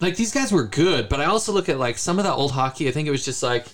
[0.00, 2.50] like these guys were good, but I also look at like some of that old
[2.52, 2.88] hockey.
[2.88, 3.66] I think it was just like,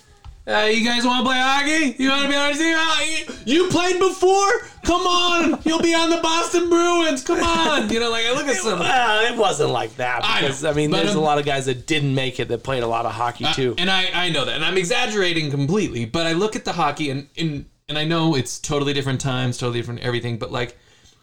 [0.49, 1.95] hey, you guys want to play hockey?
[2.01, 2.73] You want to be on our team?
[2.75, 4.49] Ah, you- You played before?
[4.83, 7.23] Come on, you'll be on the Boston Bruins.
[7.23, 8.79] Come on, you know, like I look at some.
[8.79, 11.37] Well, it wasn't like that I know, because I, mean, but, there's a um, lot
[11.37, 13.75] of guys that didn't make it that played a lot of hockey too.
[13.77, 17.11] And I, I know that, and I'm exaggerating completely, but I look at the hockey
[17.11, 20.77] and and and I know it's totally different times, totally different everything, but like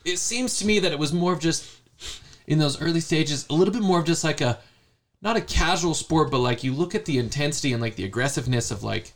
[0.05, 1.69] it seems to me that it was more of just
[2.47, 4.59] in those early stages, a little bit more of just like a
[5.23, 8.71] not a casual sport, but like you look at the intensity and like the aggressiveness
[8.71, 9.13] of like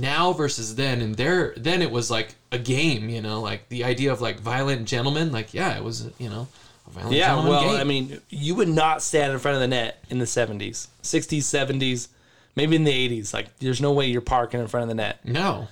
[0.00, 3.84] now versus then, and there then it was like a game, you know, like the
[3.84, 6.48] idea of like violent gentlemen, like yeah, it was you know
[6.86, 7.80] a violent Yeah, gentleman well, game.
[7.80, 11.38] I mean, you would not stand in front of the net in the 70s, 60s,
[11.38, 12.08] 70s,
[12.56, 13.32] maybe in the 80s.
[13.32, 15.68] Like, there's no way you're parking in front of the net no,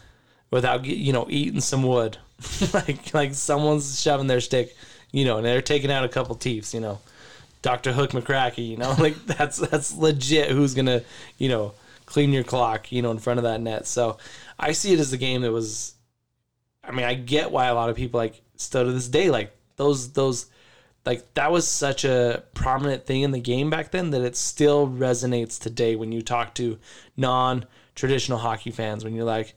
[0.50, 2.18] without, you know, eating some wood.
[2.74, 4.74] like, like someone's shoving their stick,
[5.12, 6.98] you know, and they're taking out a couple teeths, you know.
[7.60, 7.92] Dr.
[7.92, 10.50] Hook McCracky, you know, like that's that's legit.
[10.50, 11.02] Who's gonna,
[11.38, 11.74] you know,
[12.12, 13.86] clean your clock, you know, in front of that net?
[13.86, 14.18] So,
[14.58, 15.94] I see it as a game that was.
[16.84, 19.54] I mean, I get why a lot of people like still to this day like
[19.76, 20.46] those those
[21.04, 24.88] like that was such a prominent thing in the game back then that it still
[24.88, 26.78] resonates today when you talk to
[27.16, 29.54] non-traditional hockey fans when you're like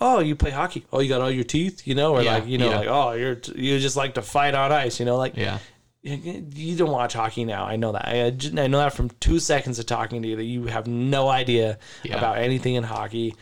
[0.00, 2.46] oh you play hockey oh you got all your teeth you know or Yeah, like
[2.46, 2.78] you know yeah.
[2.78, 5.58] like oh you're you just like to fight on ice you know like yeah.
[6.04, 7.64] You you don't watch hockey now.
[7.64, 8.06] I know that.
[8.06, 8.26] I,
[8.62, 11.78] I know that from two seconds of talking to you that you have no idea
[12.02, 12.18] Yeah.
[12.18, 13.34] about anything in hockey.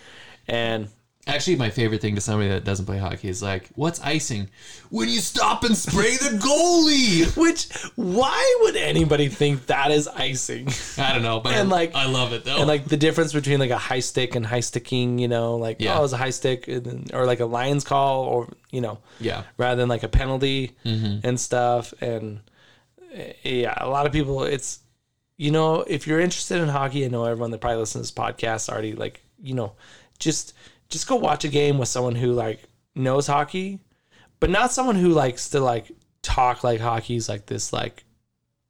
[0.48, 0.88] And
[1.24, 4.48] Actually, my favorite thing to somebody that doesn't play hockey is like, "What's icing?"
[4.90, 7.36] When you stop and spray the goalie.
[7.40, 10.66] which, why would anybody think that is icing?
[10.98, 12.56] I don't know, but And, like- I love it though.
[12.56, 15.76] and like the difference between like a high stick and high sticking, you know, like
[15.78, 15.94] Yeah.
[15.94, 16.68] oh, it was a high stick,
[17.12, 21.24] or like a Lions call, or you know, yeah, rather than like a penalty mm-hmm.
[21.24, 21.94] and stuff.
[22.00, 22.40] And
[23.12, 24.80] Eh, eh, yeah, a lot of people, it's,
[25.36, 28.24] you know, if you're interested in hockey, I know everyone that probably listens to this
[28.24, 29.72] podcast already, like, you know,
[30.18, 30.54] just,
[30.88, 32.62] just go watch a game with someone who like
[32.94, 33.80] knows hockey,
[34.40, 35.90] but not someone who likes to like
[36.22, 38.04] talk like hockey's like this, like,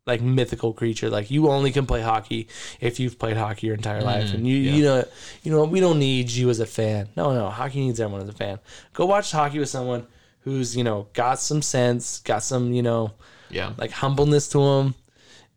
[0.07, 1.11] like mythical creature.
[1.11, 2.49] Like you only can play hockey
[2.81, 4.73] if you've played hockey your entire life, mm, and you yeah.
[4.73, 5.05] you know
[5.43, 7.09] you know we don't need you as a fan.
[7.17, 8.59] No, no, hockey needs everyone as a fan.
[8.95, 10.07] Go watch hockey with someone
[10.41, 13.13] who's you know got some sense, got some you know
[13.53, 13.73] Yeah.
[13.77, 14.95] like humbleness to them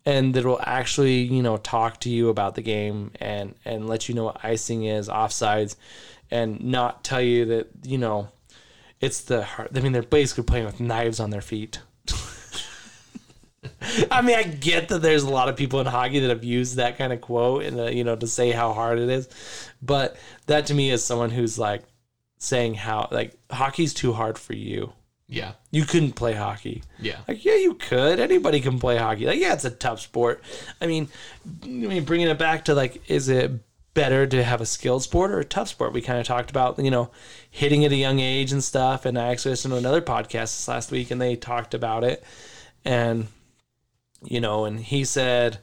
[0.04, 4.08] and that will actually you know talk to you about the game and and let
[4.08, 5.76] you know what icing is offsides
[6.30, 8.28] and not tell you that you know
[9.00, 11.80] it's the hard i mean they're basically playing with knives on their feet
[14.10, 16.76] I mean, I get that there's a lot of people in hockey that have used
[16.76, 19.28] that kind of quote and uh, you know to say how hard it is,
[19.82, 20.16] but
[20.46, 21.82] that to me is someone who's like
[22.38, 24.92] saying how like hockey's too hard for you.
[25.28, 25.52] Yeah.
[25.70, 26.82] You couldn't play hockey.
[26.98, 27.18] Yeah.
[27.26, 28.20] Like, yeah, you could.
[28.20, 29.26] Anybody can play hockey.
[29.26, 30.42] Like, yeah, it's a tough sport.
[30.80, 31.08] I mean,
[31.64, 33.52] I mean, bringing it back to like, is it
[33.94, 35.92] better to have a skilled sport or a tough sport?
[35.92, 37.10] We kind of talked about, you know,
[37.50, 39.04] hitting at a young age and stuff.
[39.04, 42.22] And I actually listened to another podcast this last week, and they talked about it.
[42.84, 43.26] And
[44.22, 45.58] you know, and he said,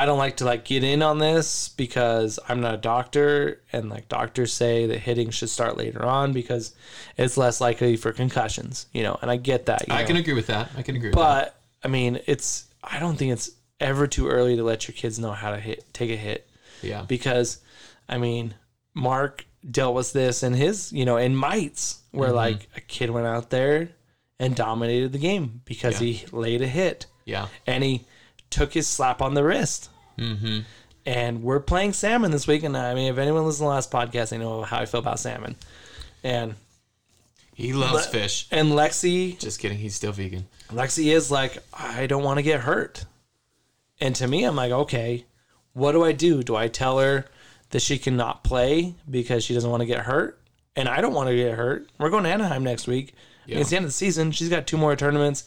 [0.00, 3.90] I don't like to like get in on this because I'm not a doctor and
[3.90, 6.74] like doctors say that hitting should start later on because
[7.18, 9.84] it's less likely for concussions, you know, and I get that.
[9.90, 10.06] I know?
[10.06, 10.70] can agree with that.
[10.76, 11.54] I can agree with that.
[11.54, 15.18] But I mean, it's I don't think it's ever too early to let your kids
[15.18, 16.48] know how to hit take a hit
[16.82, 17.02] Yeah.
[17.06, 17.60] because
[18.08, 18.54] I mean,
[18.94, 22.36] Mark dealt with this in his, you know, in mites where Mm-hmm.
[22.36, 23.90] like a kid went out there
[24.38, 27.48] and dominated the game because he laid a hit Yeah.
[27.66, 28.06] and he
[28.50, 29.88] took his slap on the wrist.
[30.18, 30.60] Mm-hmm.
[31.06, 33.90] And we're playing salmon this week, and I mean, if anyone listens to the last
[33.90, 35.56] podcast, they know how I feel about salmon.
[36.22, 36.56] And
[37.54, 38.46] He loves Le- fish.
[38.50, 39.78] and Lexi Just kidding.
[39.78, 40.46] He's still vegan.
[40.68, 43.06] Lexi is like, I don't want to get hurt.
[44.00, 45.24] And to me, I'm like, okay,
[45.72, 46.42] what do I do?
[46.42, 47.26] Do I tell her
[47.70, 50.38] that she cannot play because she doesn't want to get hurt?
[50.76, 51.88] And I don't want to get hurt.
[51.98, 53.14] We're going to Anaheim next week.
[53.46, 53.58] Yeah.
[53.58, 54.32] It's the end of the season.
[54.32, 55.44] She's got two more tournaments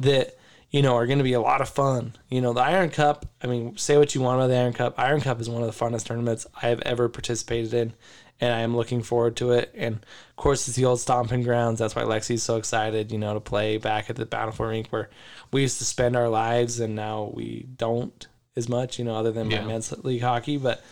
[0.00, 0.36] that,
[0.72, 2.14] you know, are going to be a lot of fun.
[2.28, 4.94] You know, the Iron Cup, I mean, say what you want about the Iron Cup.
[4.98, 7.92] Iron Cup is one of the funnest tournaments I have ever participated in.
[8.40, 9.70] And I am looking forward to it.
[9.76, 11.78] And of course, it's the old stomping grounds.
[11.78, 15.10] That's why Lexi's so excited, you know, to play back at the Bountiful Rink where
[15.52, 19.30] we used to spend our lives and now we don't as much, you know, other
[19.30, 19.60] than Yeah.
[19.60, 20.56] my men's league hockey.
[20.56, 20.82] But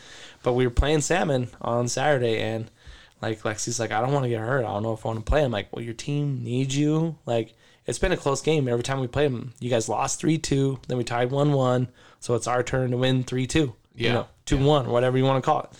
[0.44, 2.70] but we were playing salmon on Saturday and
[3.20, 4.64] like Lexi's like, I don't want to get hurt.
[4.64, 5.42] I don't know if I want to play.
[5.42, 7.16] I'm like, well, your team needs you.
[7.26, 7.54] Like,
[7.90, 9.52] it's been a close game every time we played them.
[9.60, 11.88] You guys lost three two, then we tied one one.
[12.20, 13.74] So it's our turn to win three two.
[13.94, 14.12] You Yeah.
[14.12, 15.70] know, two one, whatever you want to call it.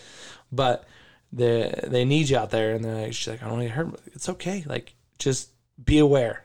[0.53, 0.85] But
[1.33, 3.75] they they need you out there, and they're like, she's like, I don't want to
[3.75, 4.01] hurt.
[4.13, 4.65] It's okay.
[4.67, 5.51] Like, just
[5.83, 6.45] be aware.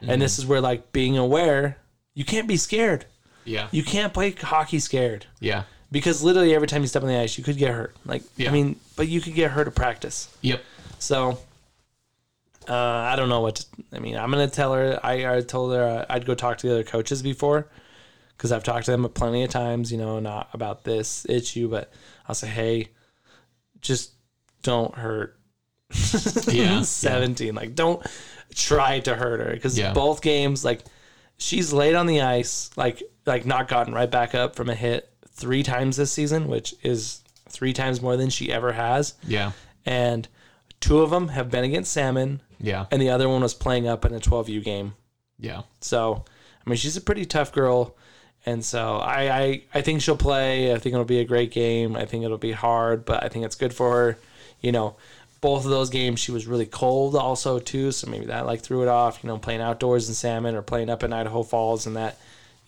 [0.00, 0.20] And mm-hmm.
[0.20, 1.78] this is where like being aware,
[2.14, 3.06] you can't be scared.
[3.44, 3.68] Yeah.
[3.70, 5.64] You can't play hockey scared Yeah.
[5.90, 7.96] because literally every time you step on the ice, you could get hurt.
[8.04, 8.50] Like, Yeah.
[8.50, 10.28] I mean, but you could get hurt at practice.
[10.42, 10.62] Yep.
[10.98, 11.38] So,
[12.70, 13.56] uh, I don't know what.
[13.56, 14.98] To, I mean, I'm gonna tell her.
[15.02, 17.68] I, I told her uh, I'd go talk to the other coaches before,
[18.36, 19.90] because I've talked to them plenty of times.
[19.90, 21.92] You know, not about this issue, but
[22.28, 22.88] I'll say, hey,
[23.80, 24.12] just
[24.62, 25.36] don't hurt.
[26.48, 26.82] Yeah.
[26.82, 27.54] 17.
[27.54, 28.04] Like, don't
[28.54, 29.92] try to hurt her because Yeah.
[29.92, 30.82] both games, like,
[31.38, 35.08] she's laid on the ice, like, like not gotten right back up from a hit
[35.28, 39.52] three times this season, which is three times more than she ever has Yeah.
[39.84, 40.28] and
[40.80, 42.86] two of them have been against Salmon, Yeah.
[42.90, 44.94] and the other one was playing up in a 12U game.
[45.38, 45.62] Yeah.
[45.80, 46.24] So,
[46.64, 47.96] I mean, she's a pretty tough girl,
[48.44, 50.72] and so I, I, I think she'll play.
[50.74, 51.96] I think it'll be a great game.
[51.96, 54.18] I think it'll be hard, but I think it's good for her.
[54.60, 54.96] You know,
[55.40, 58.82] both of those games she was really cold also too, so maybe that like threw
[58.82, 59.22] it off.
[59.22, 62.18] You know, playing outdoors in Salmon or playing up in Idaho Falls and that,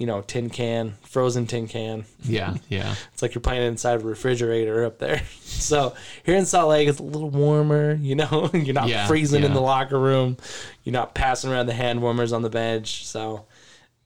[0.02, 2.04] you know, tin can, frozen tin can.
[2.24, 2.56] Yeah.
[2.68, 2.96] Yeah.
[3.12, 5.22] It's like you're playing inside a refrigerator up there.
[5.62, 5.94] So
[6.24, 7.94] here in Salt Lake, it's a little warmer.
[7.94, 10.36] You know, you're not Yeah, freezing in the locker room.
[10.82, 13.06] You're not passing around the hand warmers on the bench.
[13.06, 13.44] So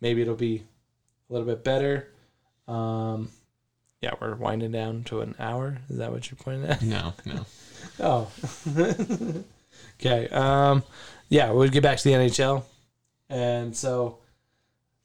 [0.03, 0.64] maybe it'll be
[1.30, 2.09] a little bit better.
[2.68, 3.30] Um,
[4.03, 5.78] yeah, we're winding down to an hour.
[5.88, 6.82] Is that what you're pointing at?
[6.82, 7.14] No.
[7.24, 7.47] No.
[7.99, 8.30] Oh,
[9.99, 10.28] okay.
[10.28, 10.82] Um,
[11.30, 12.64] yeah, we'll get back to the NHL,
[13.30, 14.18] and so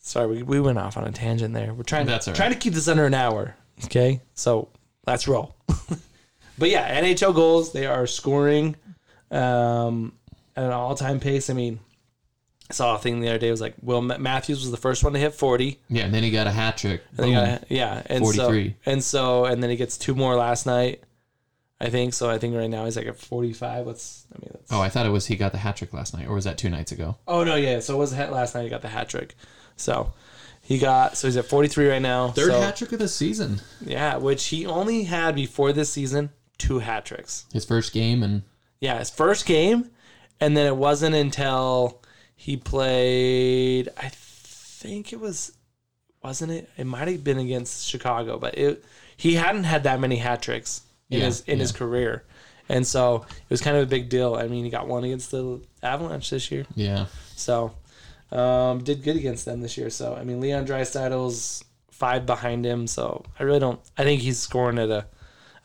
[0.01, 1.73] sorry we, we went off on a tangent there.
[1.73, 2.37] We're trying That's to all right.
[2.37, 3.55] trying to keep this under an hour.
[3.85, 4.67] Okay, so
[5.07, 5.55] let's roll.
[6.57, 8.75] but yeah, NHL goals they are scoring
[9.31, 10.13] um,
[10.55, 11.49] at an all time pace.
[11.49, 11.79] I mean,
[12.69, 13.47] I saw a thing the other day.
[13.47, 15.79] It was like Will Ma- Matthews was the first one to hit forty.
[15.89, 16.05] Yeah.
[16.05, 17.01] And then he got a hat trick.
[17.17, 18.69] And got, yeah, and 43.
[18.83, 21.03] so and so and then he gets two more last night.
[21.79, 22.29] I think so.
[22.29, 23.87] I think right now he's like at forty five.
[23.87, 24.49] What's I mean?
[24.53, 26.43] That's, Oh, I thought it was he got the hat trick last night, or was
[26.43, 27.17] that two nights ago?
[27.27, 27.79] Oh no, yeah.
[27.79, 28.63] So it was hat last night.
[28.63, 29.35] He got the hat trick.
[29.81, 30.13] So
[30.61, 32.29] he got so he's at 43 right now.
[32.29, 33.61] Third so, hat trick of the season.
[33.85, 37.45] Yeah, which he only had before this season two hat tricks.
[37.51, 38.43] His first game, and
[38.79, 39.89] Yeah, his first game,
[40.39, 42.01] and then it wasn't until
[42.35, 43.89] he played.
[43.97, 45.51] I think it was
[46.23, 46.69] wasn't it?
[46.77, 48.83] It might have been against Chicago, but it
[49.17, 52.23] he hadn't had that many hat tricks in Yeah, his in his career,
[52.69, 54.35] and so it was kind of a big deal.
[54.35, 57.07] I mean, he got one against the Avalanche this year, Yeah.
[57.35, 57.73] so
[58.31, 59.89] um, did good against them this year.
[59.89, 63.79] So I mean, Leon Draisaitl's five behind him, so I really don't.
[63.97, 65.05] I think he's scoring at a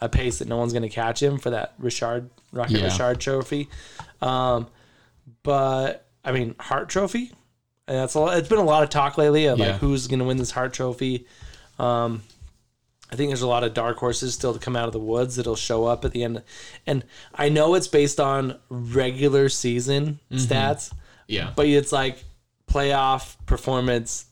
[0.01, 2.85] a pace that no one's going to catch him for that Richard Rocket Yeah.
[2.85, 3.69] Richard Trophy.
[4.21, 4.67] Um,
[5.43, 7.33] but I mean, Hart Trophy.
[7.89, 9.69] And that's a lot, it's been a lot of talk lately of Yeah.
[9.73, 11.27] like who's going to win this Hart Trophy.
[11.79, 12.23] Um,
[13.11, 15.37] I think there's a lot of dark horses still to come out of the woods
[15.37, 16.43] that'll show up at the end.
[16.87, 17.05] And
[17.35, 20.93] I know it's based on regular season stats,
[21.29, 21.53] Yeah.
[21.55, 22.25] but it's like
[22.71, 24.27] playoff performance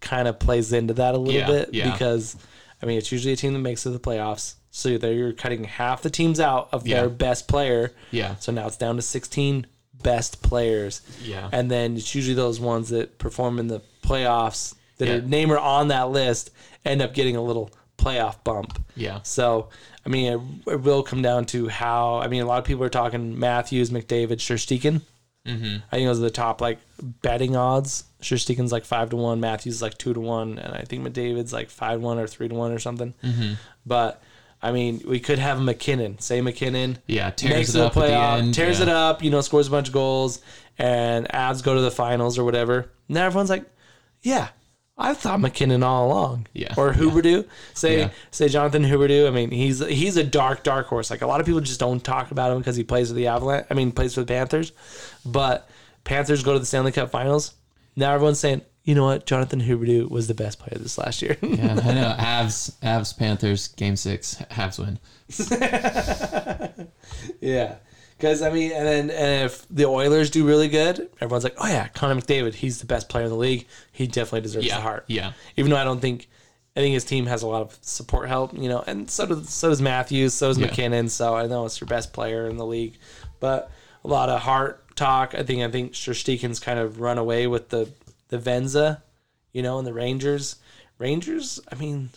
[0.00, 1.90] kind of plays into that a little Yeah, bit yeah.
[1.92, 2.36] because
[2.82, 4.54] I mean it's usually a team that makes it to the playoffs.
[4.70, 7.00] So there you're cutting half the teams out of Yeah.
[7.00, 7.92] their best player.
[8.10, 8.36] Yeah.
[8.36, 9.66] So now it's down to 16
[10.02, 11.00] best players.
[11.24, 11.48] Yeah.
[11.52, 15.58] And then it's usually those ones that perform in the playoffs that are name are
[15.58, 16.50] on that list
[16.84, 18.80] end up getting a little playoff bump.
[18.94, 19.20] Yeah.
[19.22, 19.70] So,
[20.06, 20.32] I mean,
[20.66, 22.16] it, it will come down to how.
[22.18, 25.02] I mean, a lot of people are talking Matthews, McDavid, Shesterkin.
[25.48, 25.76] Mm-hmm.
[25.90, 26.78] I think those are the top like
[27.22, 28.04] betting odds.
[28.22, 31.52] Shesterkin's like five to one, Matthews is like two to one, and I think McDavid's
[31.52, 33.14] like five to one or three to one or something.
[33.24, 33.54] Mm-hmm.
[33.86, 34.22] But
[34.60, 36.18] I mean, we could have MacKinnon.
[36.18, 37.30] Say MacKinnon Yeah.
[37.30, 38.54] Tears makes it up the at the playoff, end.
[38.54, 38.84] tears yeah.
[38.84, 40.40] it up, you know, scores a bunch of goals,
[40.78, 42.90] and Avs go to the finals or whatever.
[43.08, 43.64] Now everyone's like,
[44.22, 44.48] yeah,
[45.00, 46.48] I thought MacKinnon all along.
[46.52, 47.46] Yeah, Or Huberdeau.
[47.74, 48.10] Say Yeah.
[48.32, 49.28] say Jonathan Huberdeau.
[49.28, 51.10] I mean, he's he's a dark dark horse.
[51.10, 53.28] Like a lot of people just don't talk about him because he plays with the
[53.28, 53.66] Avalanche.
[53.70, 54.72] I mean, plays for the Panthers,
[55.24, 55.68] but
[56.04, 57.54] Panthers go to the Stanley Cup Finals.
[57.94, 61.36] Now everyone's saying, you know what, Jonathan Huberdeau was the best player this last year.
[61.42, 62.16] Yeah, I know.
[62.18, 64.36] Avs, Avs, Panthers, game six.
[64.50, 64.98] Avs win.
[67.40, 67.76] Yeah.
[68.18, 71.68] Because, I mean, and then and if the Oilers do really good, everyone's like, oh,
[71.68, 73.66] yeah, Connor McDavid, he's the best player in the league.
[73.92, 74.74] He definitely deserves Yeah.
[74.76, 75.04] the heart.
[75.06, 75.32] Yeah.
[75.56, 76.28] Even though I don't think,
[76.76, 79.48] I think his team has a lot of support help, you know, and so does,
[79.48, 80.66] so does Matthews, so does Yeah.
[80.66, 81.08] MacKinnon.
[81.08, 82.98] So I know it's your best player in the league.
[83.38, 83.70] But
[84.04, 85.34] a lot of heart talk.
[85.36, 87.88] I think, I think Shesterkin's kind of run away with the,
[88.30, 89.00] the Vezina,
[89.52, 90.56] you know, and the Rangers.
[90.98, 92.10] Rangers, I mean,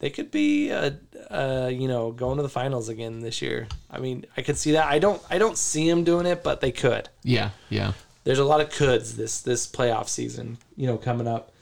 [0.00, 0.90] they could be uh,
[1.30, 4.72] uh you know going to the finals again this year i mean i could see
[4.72, 7.50] that i don't i don't see them doing it but they could Yeah.
[7.68, 7.92] Yeah.
[8.24, 11.52] there's a lot of coulds this this playoff season you know coming up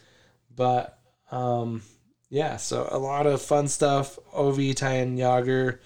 [0.57, 0.99] but
[1.31, 1.83] um
[2.31, 5.79] yeah so a lot of fun stuff ovi Tyan Jagr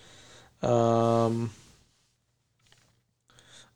[0.67, 1.51] um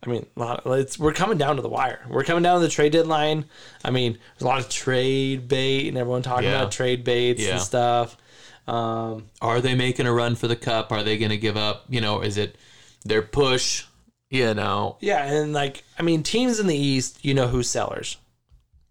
[0.05, 0.63] I mean, a lot.
[0.67, 2.01] It's we're coming down to the wire.
[2.09, 3.47] We're coming down to the trade deadline.
[3.85, 6.61] I mean, there's a lot of trade bait and everyone talking Yeah.
[6.61, 7.53] about trade baits Yeah.
[7.53, 8.17] and stuff.
[8.67, 10.91] Um, Are they making a run for the cup?
[10.93, 11.85] Are they going to give up?
[11.89, 12.57] You know, is it
[13.05, 13.85] their push?
[14.31, 14.97] You know.
[15.01, 18.17] Yeah, and like I mean, teams in the East, you know who's sellers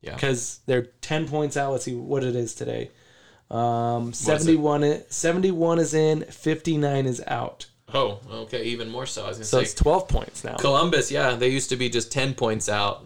[0.01, 0.13] Yeah.
[0.13, 1.73] because they're ten points out.
[1.73, 2.91] Let's see what it is today.
[3.51, 7.67] Um, 71, i- 71 is in, fifty nine is out.
[7.93, 8.63] Oh, okay.
[8.63, 9.26] Even more so.
[9.26, 10.55] I was to So it's twelve points now.
[10.55, 11.11] Columbus.
[11.11, 13.05] Yeah, they used to be just ten points out,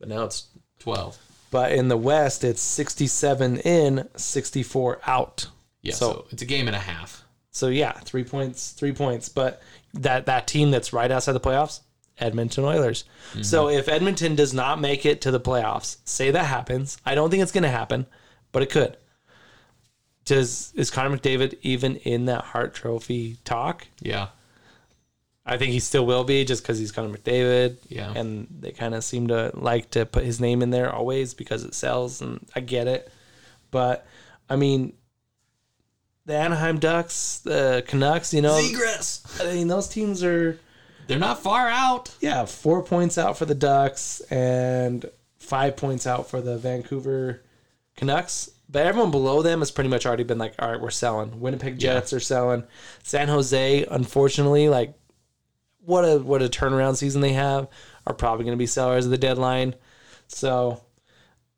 [0.00, 0.48] but now it's
[0.80, 1.16] twelve.
[1.50, 5.46] But in the West, it's sixty seven in, sixty four out.
[5.88, 5.94] Yeah.
[5.94, 7.24] So- So, it's a game and a half.
[7.50, 9.28] So yeah, three points, three points.
[9.28, 9.60] But
[9.94, 11.80] that that team that's right outside the playoffs,
[12.18, 13.04] Edmonton Oilers.
[13.32, 13.42] Mm-hmm.
[13.42, 16.98] So if Edmonton does not make it to the playoffs, say that happens.
[17.04, 18.06] I don't think it's going to happen,
[18.52, 18.96] but it could.
[20.24, 23.86] Does is Connor McDavid even in that Hart Trophy talk?
[24.00, 24.28] Yeah.
[25.46, 27.78] I think he still will be, just because he's Connor McDavid.
[27.88, 28.12] Yeah.
[28.14, 31.64] and they kind of seem to like to put his name in there always because
[31.64, 33.10] it sells, and I get it.
[33.70, 34.06] But
[34.50, 34.92] I mean,
[36.28, 39.40] the Anaheim Ducks, the Canucks, you know, Seagrass.
[39.44, 40.60] I mean, those teams are
[41.06, 42.14] They're not far out.
[42.20, 45.06] yeah, four points out for the Ducks and
[45.38, 47.42] five points out for the Vancouver
[47.96, 48.50] Canucks.
[48.68, 51.40] But everyone below them has pretty much already been like, all right, we're selling.
[51.40, 51.94] Winnipeg Yeah.
[51.94, 52.64] Jets are selling.
[53.02, 54.92] San Jose, unfortunately, like
[55.80, 57.68] what a what a turnaround season they have,
[58.06, 59.74] are probably going to be sellers at the deadline.
[60.26, 60.82] So,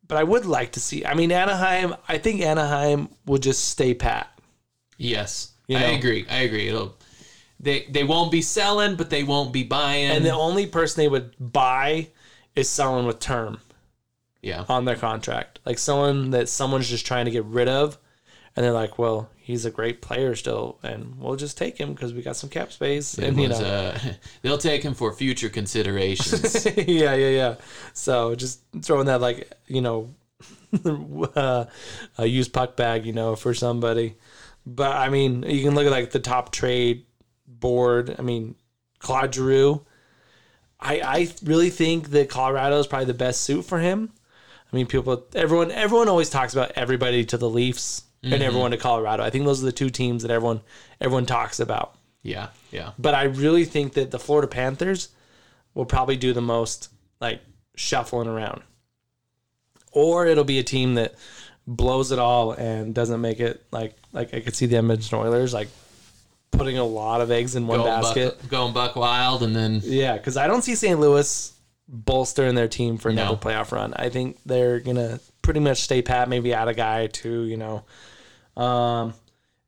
[0.06, 1.04] but I would like to see.
[1.04, 1.96] I mean, Anaheim.
[2.08, 4.28] I think Anaheim will just stay pat.
[5.00, 5.52] Yes.
[5.66, 6.26] You I agree.
[6.28, 6.68] I agree.
[6.68, 6.94] It'll.
[7.58, 10.10] They they won't be selling, but they won't be buying.
[10.10, 12.08] And the only person they would buy
[12.54, 13.60] is someone with term.
[14.42, 14.64] yeah.
[14.68, 15.60] on their contract.
[15.64, 17.98] Like someone that someone's just trying to get rid of,
[18.56, 22.12] and they're like, "Well, he's a great player still, and we'll just take him because
[22.12, 23.98] we got some cap space." It and you know, uh,
[24.42, 26.66] they'll take him for future considerations.
[26.76, 27.54] yeah, yeah, yeah.
[27.92, 30.08] So just throwing that like you know,
[31.36, 31.66] uh,
[32.18, 34.16] a used puck bag, you know, for somebody.
[34.66, 37.06] But I mean, you can look at like the top trade
[37.46, 38.14] board.
[38.18, 38.54] I mean,
[38.98, 39.84] Claude Giroux.
[40.78, 44.12] I I really think that Colorado is probably the best suit for him.
[44.72, 48.34] I mean, people, everyone, everyone always talks about everybody to the Leafs Mm-hmm.
[48.34, 49.22] and everyone to Colorado.
[49.22, 50.60] I think those are the two teams that everyone
[51.00, 51.94] everyone talks about.
[52.22, 55.08] Yeah, yeah, But I really think that the Florida Panthers
[55.72, 57.40] will probably do the most like
[57.76, 58.60] shuffling around.
[59.92, 61.14] Or it'll be a team that
[61.76, 65.54] blows it all and doesn't make it like like I could see the Edmonton Oilers
[65.54, 65.68] like
[66.50, 68.38] putting a lot of eggs in one going basket.
[68.40, 70.98] buck, going buck wild, and then Yeah, because I don't see St.
[70.98, 71.52] Louis
[71.88, 73.36] bolstering their team for another No.
[73.36, 73.94] playoff run.
[73.94, 77.42] I think they're gonna pretty much stay pat, maybe add a guy two.
[77.44, 79.14] You know, um,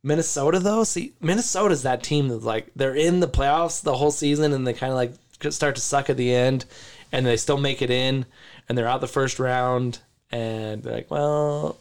[0.02, 4.52] Minnesota though, see, Minnesota's that team that's like they're in the playoffs the whole season
[4.52, 6.64] and they kind of like could start to suck at the end,
[7.12, 8.26] and they still make it in,
[8.68, 10.00] and they're out the first round,
[10.32, 11.78] and they're like, well.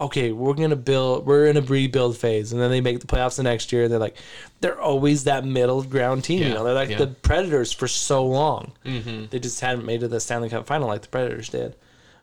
[0.00, 1.26] Okay, we're gonna build.
[1.26, 3.88] We're in a rebuild phase, and then they make the playoffs the next year.
[3.88, 4.16] They're like,
[4.60, 6.42] they're always that middle ground team.
[6.42, 6.98] you know, they're like yeah.
[6.98, 8.72] the Predators for so long.
[8.84, 9.26] Mm-hmm.
[9.30, 11.76] They just hadn't made it to the Stanley Cup final like the Predators did.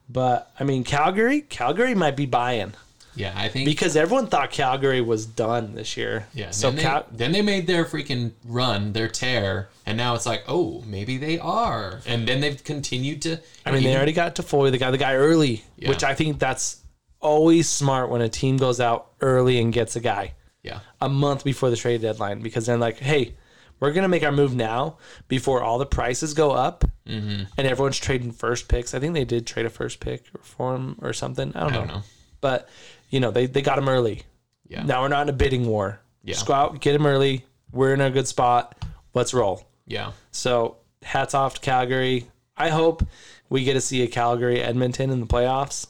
[0.09, 2.73] But I mean, Calgary, Calgary might be buying
[3.17, 6.27] yeah, I think because everyone thought Calgary was done this year.
[6.33, 6.51] yeah.
[6.51, 10.27] So then, Cal- they, then they made their freaking run, their tear, and now it's
[10.27, 13.39] like, oh, maybe they are, and then they've continued to.
[13.65, 14.71] I mean, they already got Toffoli.
[14.71, 15.89] They got the guy early, Yeah.
[15.89, 16.77] which I think that's
[17.19, 21.43] always smart when a team goes out early and gets a guy yeah, a month
[21.43, 23.35] before the trade deadline because then like, hey,
[23.79, 24.97] we're gonna make our move now
[25.27, 27.43] before all the prices go up mm-hmm.
[27.57, 28.93] and everyone's trading first picks.
[28.93, 31.51] I think they did trade a first pick for him or something.
[31.55, 31.79] I don't, I know.
[31.79, 32.03] don't know.
[32.41, 32.69] but
[33.09, 34.23] you know they they got him early.
[34.67, 36.01] Yeah, Now we're not in a bidding war.
[36.23, 36.33] Yeah.
[36.33, 37.45] Just go out, get him early.
[37.71, 38.83] We're in a good spot.
[39.13, 39.65] Let's roll.
[39.85, 42.27] yeah, So hats off to Calgary.
[42.57, 43.07] I hope
[43.49, 45.87] we get to see a Calgary Edmonton in the playoffs.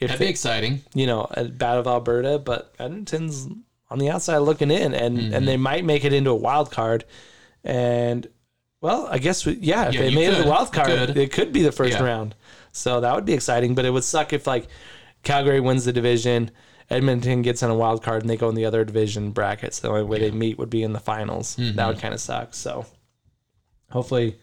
[0.00, 0.82] If that'd be it, exciting.
[0.94, 3.48] you know, at Battle of Alberta, but Edmonton's
[3.90, 5.34] on the outside looking in, and Mm-hmm.
[5.34, 7.04] and they might make it into a wild card.
[7.64, 8.26] And
[8.80, 10.44] well, I guess we, yeah, if Yeah, they made it could.
[10.46, 11.16] the wild card, could.
[11.18, 12.04] it could be the first Yeah.
[12.04, 12.34] round.
[12.72, 13.74] So that would be exciting.
[13.74, 14.68] But it would suck if like
[15.22, 16.50] Calgary wins the division,
[16.88, 19.80] Edmonton gets on a wild card, and they go in the other division brackets.
[19.80, 21.56] The only way they meet would be in the finals.
[21.56, 21.76] Mm-hmm.
[21.76, 22.54] That would kind of suck.
[22.54, 22.86] So
[23.90, 24.36] hopefully,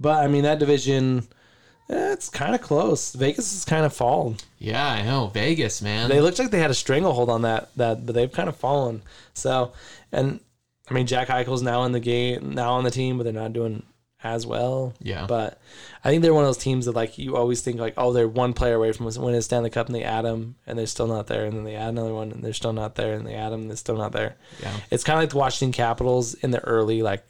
[0.00, 1.28] but I mean that division.
[1.90, 3.12] Eh, It's kind of close.
[3.14, 4.36] Vegas is kind of fallen.
[4.58, 6.08] Yeah, I know Vegas, man.
[6.08, 9.02] They looked like they had a stranglehold on that that, but they've kind of fallen.
[9.34, 9.72] So,
[10.12, 10.40] and
[10.90, 13.52] I mean Jack Eichel's now in the game, now on the team, but they're not
[13.52, 13.82] doing
[14.24, 14.94] as well.
[15.00, 15.26] Yeah.
[15.28, 15.60] But
[16.02, 18.26] I think they're one of those teams that like you always think like, oh, they're
[18.28, 21.26] one player away from winning Stanley Cup, and they add them, and they're still not
[21.26, 23.50] there, and then they add another one, and they're still not there, and they add
[23.50, 24.36] them, and they're still not there.
[24.60, 27.24] yeah, It's kind of like the Washington Capitals in the early like.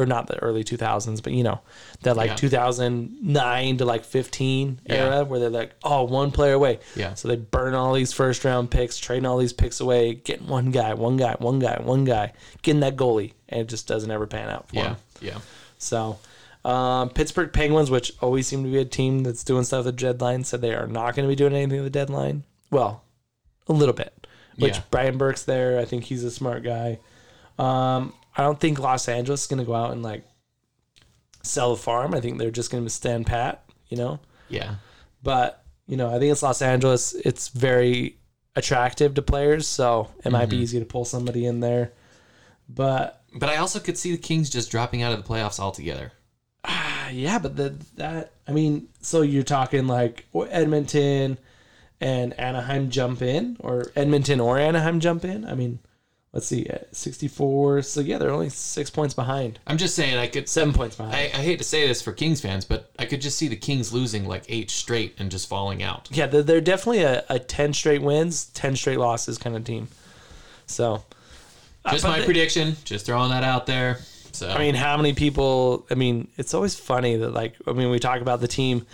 [0.00, 1.60] Or not the early 2000s, but you know,
[2.04, 2.36] that like Yeah.
[2.36, 4.94] 2009 to like 15 Yeah.
[4.94, 6.78] era where they're like, oh, one player away.
[6.96, 10.46] yeah, So they burn all these first round picks, trading all these picks away, getting
[10.46, 12.32] one guy, one guy, one guy, one guy,
[12.62, 14.96] getting that goalie, and it just doesn't ever pan out for yeah, them.
[15.20, 15.38] yeah.
[15.78, 16.18] So,
[16.64, 19.92] um, Pittsburgh Penguins, which always seem to be a team that's doing stuff at the
[19.92, 22.44] deadline, said they are not going to be doing anything at the deadline.
[22.70, 23.02] Well,
[23.68, 24.26] a little bit.
[24.56, 24.82] Which Yeah.
[24.90, 25.78] Brian Burke's there.
[25.78, 26.98] I think he's a smart guy.
[27.58, 30.24] Um, I don't think Los Angeles is going to go out and like
[31.42, 32.14] sell a farm.
[32.14, 33.64] I think they're just going to stand pat.
[33.88, 34.76] You know Yeah.
[35.22, 37.12] but you know, I think it's Los Angeles.
[37.14, 38.16] It's very
[38.54, 40.62] attractive to players, so it might be Mm-hmm.
[40.62, 41.92] easy to pull somebody in there.
[42.68, 46.12] But But I also could see the Kings just dropping out of the playoffs altogether.
[46.64, 51.38] ah, yeah, but the, that I mean, so you're talking like Edmonton
[52.00, 55.44] and Anaheim jump in, or Edmonton or Anaheim jump in.
[55.44, 55.80] I mean,
[56.32, 57.82] let's see, uh, 64.
[57.82, 60.48] So yeah, they're only six points behind, I'm just saying, I could.
[60.48, 61.14] seven points behind.
[61.14, 63.56] I, I hate to say this for Kings fans, but I could just see the
[63.56, 66.08] Kings losing like eight straight and just falling out.
[66.12, 69.88] yeah, they're, they're definitely a, a 10 straight wins, 10 straight losses kind of team.
[70.66, 71.02] So.
[71.84, 72.76] uh, Just my they- prediction.
[72.84, 73.98] Just throwing that out there.
[74.32, 75.84] So I mean, how many people?
[75.90, 78.86] I mean, it's always funny that like I mean, we talk about the team,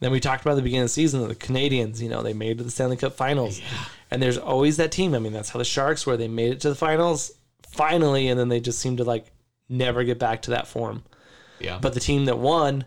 [0.00, 1.98] then we talked about the beginning of the season, the Canadiens.
[2.00, 3.62] You know, they made it to the Stanley Cup Finals,
[4.12, 5.14] and there's always that team.
[5.14, 6.16] I mean, that's how the Sharks were.
[6.16, 7.32] They made it to the finals
[7.66, 9.26] finally, and then they just seem to like
[9.68, 11.02] never get back to that form.
[11.58, 12.84] yeah, But the team that won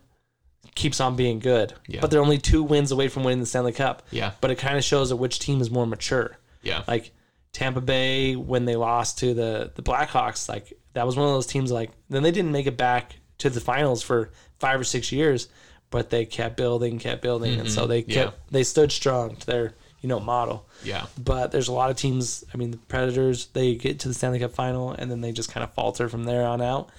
[0.76, 1.74] keeps on being good.
[1.88, 2.02] Yeah.
[2.02, 4.04] But they're only two wins away from winning the Stanley Cup.
[4.12, 7.12] yeah, But it kind of shows that which team is more mature yeah, like
[7.54, 11.46] Tampa Bay when they lost to the the Blackhawks, like that was one of those
[11.46, 11.72] teams.
[11.72, 15.48] Like then they didn't make it back to the finals for five or six years,
[15.92, 18.12] but they kept building, kept building, and so they Mm-hmm.
[18.12, 18.24] yeah.
[18.26, 19.74] kept they stood strong to their
[20.06, 20.68] you know model.
[20.84, 22.44] yeah, But there's a lot of teams.
[22.54, 25.52] I mean, the Predators they get to the Stanley Cup final and then they just
[25.52, 26.90] kind of falter from there on out.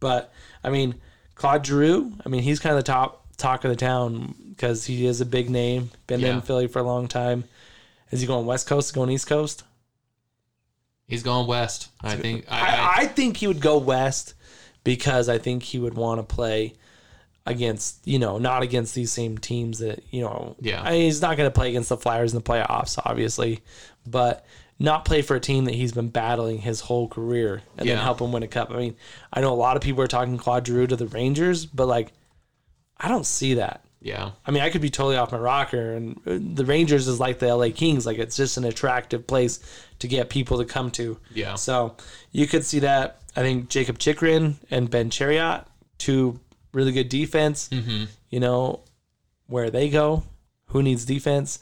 [0.00, 0.32] But
[0.64, 0.94] I mean,
[1.34, 2.10] Claude Giroux.
[2.24, 5.26] I mean, he's kind of the top talk of the town because he is a
[5.26, 5.90] big name.
[6.06, 6.36] Been Yeah.
[6.36, 7.44] in Philly for a long time.
[8.10, 8.94] Is he going West Coast?
[8.94, 9.62] Going East Coast?
[11.06, 11.90] He's going west.
[12.00, 12.46] I think.
[12.50, 14.32] I, I, I think he would go west
[14.84, 16.76] because I think he would want to play
[17.46, 20.56] against you know not against these same teams that you know.
[20.60, 20.82] Yeah.
[20.82, 23.60] I mean, he's not going to play against the Flyers in the playoffs, obviously,
[24.06, 24.46] but
[24.78, 28.20] not play for a team that he's been battling his whole career and then help
[28.20, 28.70] him win a cup.
[28.70, 28.96] I mean,
[29.32, 32.12] I know a lot of people are talking Claude Giroux to the Rangers, but like,
[32.98, 33.84] I don't see that.
[34.00, 34.32] Yeah.
[34.46, 37.38] I mean, I could be totally off my rocker, and uh, the Rangers is like
[37.38, 38.04] the LA Kings.
[38.04, 39.60] Like, it's just an attractive place
[40.00, 41.18] to get people to come to.
[41.32, 41.54] Yeah.
[41.54, 41.96] So
[42.30, 43.20] you could see that.
[43.34, 45.64] I think Jakob Chychrun and Ben Chiarot,
[45.96, 46.38] two
[46.74, 47.68] really good defense.
[47.70, 48.04] Mm-hmm.
[48.30, 48.80] You know,
[49.46, 50.24] where they go,
[50.66, 51.60] who needs defense?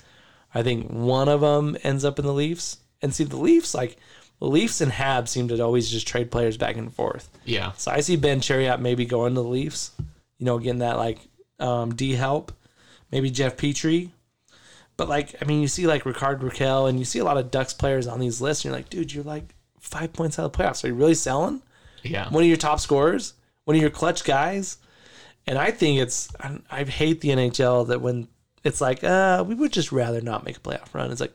[0.55, 2.79] I think one of them ends up in the Leafs.
[3.01, 3.97] And see, the Leafs, like,
[4.39, 7.31] the Leafs and Habs seem to always just trade players back and forth.
[7.45, 7.73] Yeah.
[7.73, 9.93] So I see Ben Chiarot maybe going to the Leafs,
[10.39, 11.21] you know, getting that like
[11.61, 12.51] um, D help,
[13.13, 14.11] maybe Jeff Petry.
[14.97, 17.53] But like, I mean, you see like Rickard Rakell and you see a lot of
[17.53, 18.65] Ducks players on these lists.
[18.65, 20.83] And you're like, dude, you're like five points out of the playoffs.
[20.83, 21.63] Are you really selling?
[22.03, 22.29] Yeah.
[22.29, 23.35] One of your top scorers,
[23.65, 24.79] one of your clutch guys.
[25.47, 28.29] And I think it's, I, I hate the NHL that when
[28.65, 31.11] it's like, uh, we would just rather not make a playoff run.
[31.11, 31.35] It's like,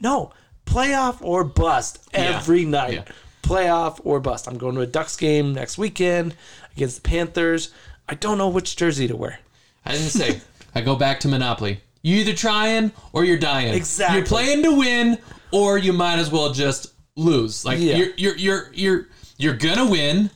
[0.00, 0.32] no,
[0.66, 2.36] playoff or bust Yeah.
[2.38, 2.92] every night.
[2.94, 3.04] Yeah.
[3.42, 4.46] Playoff or bust.
[4.46, 6.36] I'm going to a Ducks game next weekend
[6.76, 7.72] against the Panthers.
[8.08, 9.40] I don't know which jersey to wear.
[9.84, 10.40] I didn't say.
[10.74, 11.80] I go back to Monopoly.
[12.02, 13.74] You either trying or you're dying.
[13.74, 14.18] Exactly.
[14.18, 15.18] You're playing to win,
[15.52, 17.64] or you might as well just lose.
[17.64, 17.96] Like Yeah.
[17.96, 20.30] you're you're you're you're you're gonna win,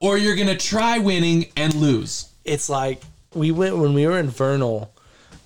[0.00, 2.27] or you're gonna try winning and lose.
[2.48, 3.02] It's like
[3.34, 4.92] we went when we were in Vernal.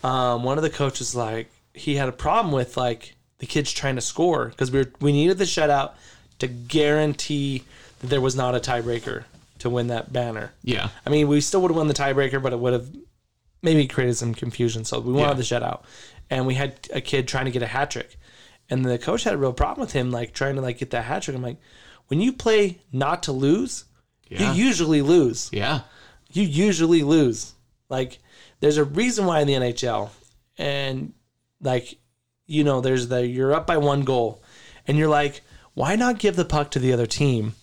[0.04, 3.96] Um, one of the coaches like he had a problem with like the kids trying
[3.96, 5.92] to score because we were we needed the shutout
[6.40, 7.64] to guarantee
[8.00, 9.24] that there was not a tiebreaker
[9.60, 10.52] to win that banner.
[10.64, 10.88] Yeah.
[11.06, 12.88] I mean, we still would have won the tiebreaker, but it would have
[13.62, 14.84] maybe created some confusion.
[14.84, 15.60] So we wanted Yeah.
[15.60, 15.82] the shutout,
[16.30, 18.18] and we had a kid trying to get a hat trick,
[18.68, 21.04] and the coach had a real problem with him, like trying to like get that
[21.04, 21.36] hat trick.
[21.36, 21.58] I'm like,
[22.08, 23.84] when you play not to lose,
[24.28, 24.52] Yeah.
[24.52, 25.82] you usually lose Yeah.
[26.32, 27.52] You usually lose.
[27.88, 28.18] Like
[28.60, 30.10] there's a reason why in the NHL,
[30.58, 31.12] and
[31.60, 31.98] like
[32.46, 34.42] you know, there's the you're up by one goal,
[34.86, 35.42] and you're like,
[35.74, 37.54] why not give the puck to the other team,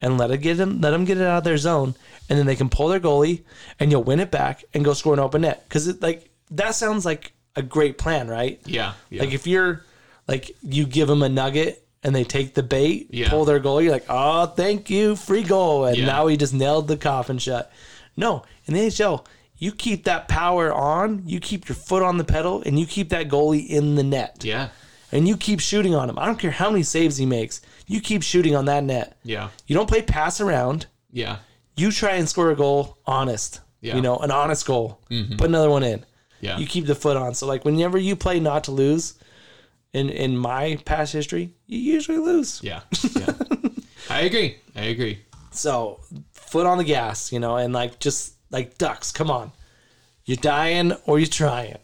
[0.00, 1.94] and let it get them, let them get it out of their zone,
[2.28, 3.42] and then they can pull their goalie,
[3.80, 5.64] and you'll win it back and go score an open net.
[5.68, 8.60] Because it like that sounds like a great plan, right?
[8.64, 8.92] Yeah.
[9.10, 9.22] Yeah.
[9.22, 9.82] Like if you're
[10.26, 13.28] like you give them a nugget and they take the bait, Yeah.
[13.28, 16.06] pull their goal, you're like, oh, thank you, free goal, and Yeah.
[16.06, 17.72] now he just nailed the coffin shut.
[18.18, 19.24] No, in the NHL,
[19.56, 23.08] you keep that power on, you keep your foot on the pedal, and you keep
[23.10, 24.68] that goalie in the net, yeah.
[25.12, 26.18] and you keep shooting on him.
[26.18, 29.16] I don't care how many saves he makes, you keep shooting on that net.
[29.22, 29.48] Yeah.
[29.66, 30.86] You don't play pass around.
[31.10, 31.38] Yeah.
[31.76, 33.60] You try and score a goal honest.
[33.80, 33.90] Yeah.
[33.90, 33.96] Mm-hmm.
[33.96, 35.00] You know, an honest goal.
[35.08, 36.04] Put another one in
[36.40, 36.58] Yeah.
[36.58, 37.34] you keep the foot on.
[37.34, 39.14] So like whenever you play not to lose,
[39.92, 42.60] in in my past history, you usually lose.
[42.62, 42.80] Yeah.
[43.16, 43.32] Yeah.
[44.10, 44.58] I agree.
[44.76, 45.20] I agree.
[45.50, 46.00] So
[46.50, 49.52] foot on the gas, you know, and like just like ducks, come on,
[50.24, 51.78] you're dying or you're trying,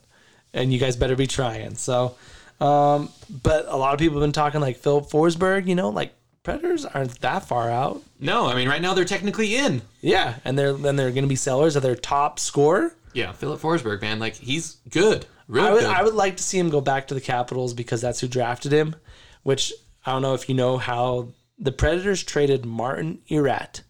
[0.53, 1.75] and you guys better be trying.
[1.77, 2.17] So,
[2.61, 3.09] um,
[3.43, 6.85] but a lot of people have been talking like Phil Forsberg, you know, like Predators
[6.85, 8.03] aren't that far out.
[8.21, 9.83] No, I mean right now they're technically in.
[10.01, 12.95] Yeah, and they're then they're going to be sellers of their top scorer.
[13.12, 15.91] Yeah, Filip Forsberg, man, like he's good, Really I would, good.
[15.91, 18.73] I would like to see him go back to the Capitals because that's who drafted
[18.73, 18.97] him.
[19.43, 19.73] Which
[20.05, 23.83] I don't know if you know how the Predators traded Martin Erat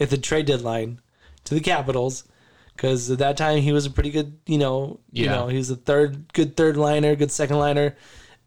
[0.00, 1.00] at the trade deadline
[1.44, 2.24] to the Capitals
[2.74, 5.70] because at that time he was a pretty good, you know, you know, he was
[5.70, 7.96] a third, good third liner, good second liner,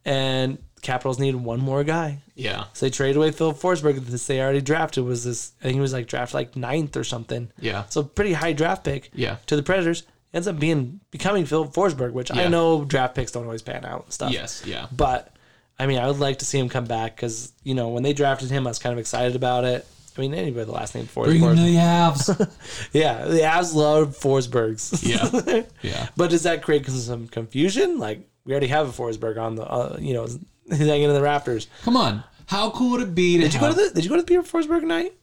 [0.05, 2.19] and Capitals needed one more guy.
[2.35, 3.99] yeah, So they traded away Phil Forsberg.
[4.05, 5.53] This they already drafted was this.
[5.61, 7.51] I think he was like draft like ninth or something.
[7.59, 10.03] yeah, So pretty high draft pick yeah, to the Predators
[10.33, 14.03] ends up being becoming Phil Forsberg, which I know draft picks don't always pan out
[14.05, 14.31] and stuff.
[14.31, 15.33] yes, yeah, But
[15.79, 18.13] I mean, I would like to see him come back because you know when they
[18.13, 19.87] drafted him, I was kind of excited about it.
[20.17, 21.25] I mean, anybody with the last name Forsberg.
[21.25, 22.89] Bring him to the Avs.
[22.91, 25.03] yeah, the Avs love Forsbergs.
[25.05, 26.09] yeah, yeah.
[26.17, 27.99] but does that create some confusion?
[27.99, 30.39] Like we already have a Forsberg on the, uh, you know, he's
[30.79, 31.67] hanging in the rafters.
[31.83, 33.91] Come on, how cool would it be to Did you go to the?
[33.93, 35.13] Did you go to the Peter Forsberg night?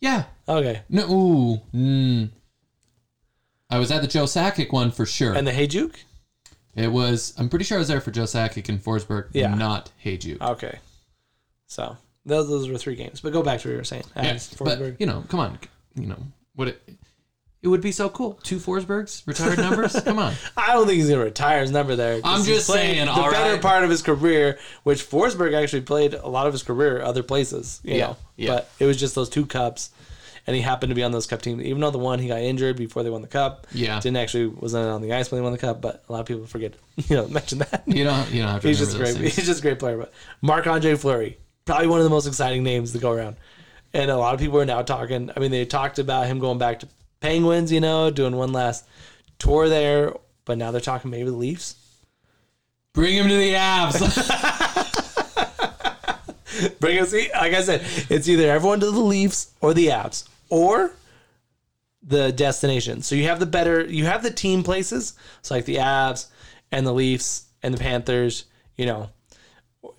[0.00, 2.30] Yeah, Okay, no, ooh, mm.
[3.70, 5.32] I was at the Joe Sakic one for sure.
[5.34, 5.96] and the Hejduk.
[6.76, 7.34] it was.
[7.38, 9.28] I'm pretty sure I was there for Joe Sakic and Forsberg.
[9.32, 9.54] Yeah.
[9.54, 10.40] not Hejduk.
[10.40, 10.78] Okay,
[11.66, 13.20] so those those were three games.
[13.20, 14.04] But go back to what you were saying.
[14.16, 15.58] Yes, Avs, but you know, come on,
[15.94, 16.18] you know,
[16.56, 16.82] would it?
[17.62, 18.34] It would be so cool.
[18.42, 19.98] Two Forsbergs, retired numbers.
[20.02, 20.34] come on.
[20.54, 22.20] I don't think he's gonna retire his number there.
[22.22, 23.62] I'm just saying, the better right.
[23.62, 27.80] part of his career, which Forsberg actually played a lot of his career other places.
[27.82, 28.50] You Yeah, know, yeah.
[28.50, 29.88] but it was just those two cups,
[30.46, 31.62] and he happened to be on those cup teams.
[31.62, 33.98] Even though the one he got injured before they won the cup, Yeah.
[33.98, 35.80] didn't actually wasn't on the ice when they won the cup.
[35.80, 37.82] But a lot of people forget, you know, mention that.
[37.86, 38.30] You don't.
[38.30, 39.16] You don't have to he's just great.
[39.16, 39.36] things.
[39.36, 39.96] He's just a great player.
[39.96, 43.36] But Marc Andre Fleury, probably one of the most exciting names to go around.
[43.92, 45.30] And a lot of people are now talking.
[45.34, 46.88] I mean, they talked about him going back to
[47.20, 48.86] Penguins, you know, doing one last
[49.38, 50.14] tour there,
[50.44, 51.76] but now they're talking maybe the Leafs.
[52.92, 54.00] Bring him to the Avs.
[56.80, 60.92] Bring us, like I said, it's either everyone to the Leafs or the Avs or
[62.02, 63.02] the destination.
[63.02, 65.14] So you have the better, you have the team places.
[65.42, 66.26] So like the Avs
[66.70, 68.44] and the Leafs and the Panthers,
[68.76, 69.08] you know,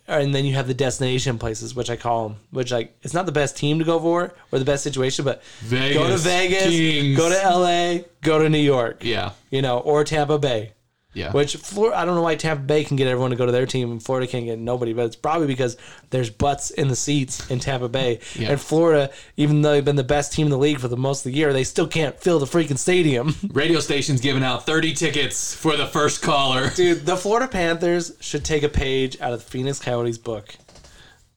[0.07, 3.25] and then you have the destination places, which I call them, which like it's not
[3.25, 6.63] the best team to go for or the best situation, but Vegas, go to Vegas,
[6.65, 7.17] Kings.
[7.17, 9.31] go to LA, go to New York, yeah.
[9.49, 10.73] you know, or Tampa Bay.
[11.15, 11.31] Yeah.
[11.31, 13.65] Which Florida, I don't know why Tampa Bay can get everyone to go to their
[13.65, 15.77] team and Florida can't get nobody, but it's probably because
[16.09, 18.19] there's butts in the seats in Tampa Bay.
[18.35, 18.51] Yeah.
[18.51, 21.25] And Florida, even though they've been the best team in the league for the most
[21.25, 23.33] of the year, they still can't fill the freaking stadium.
[23.51, 26.69] Radio station's giving out 30 tickets for the first caller.
[26.71, 30.55] Dude, the Florida Panthers should take a page out of the Phoenix Coyotes book.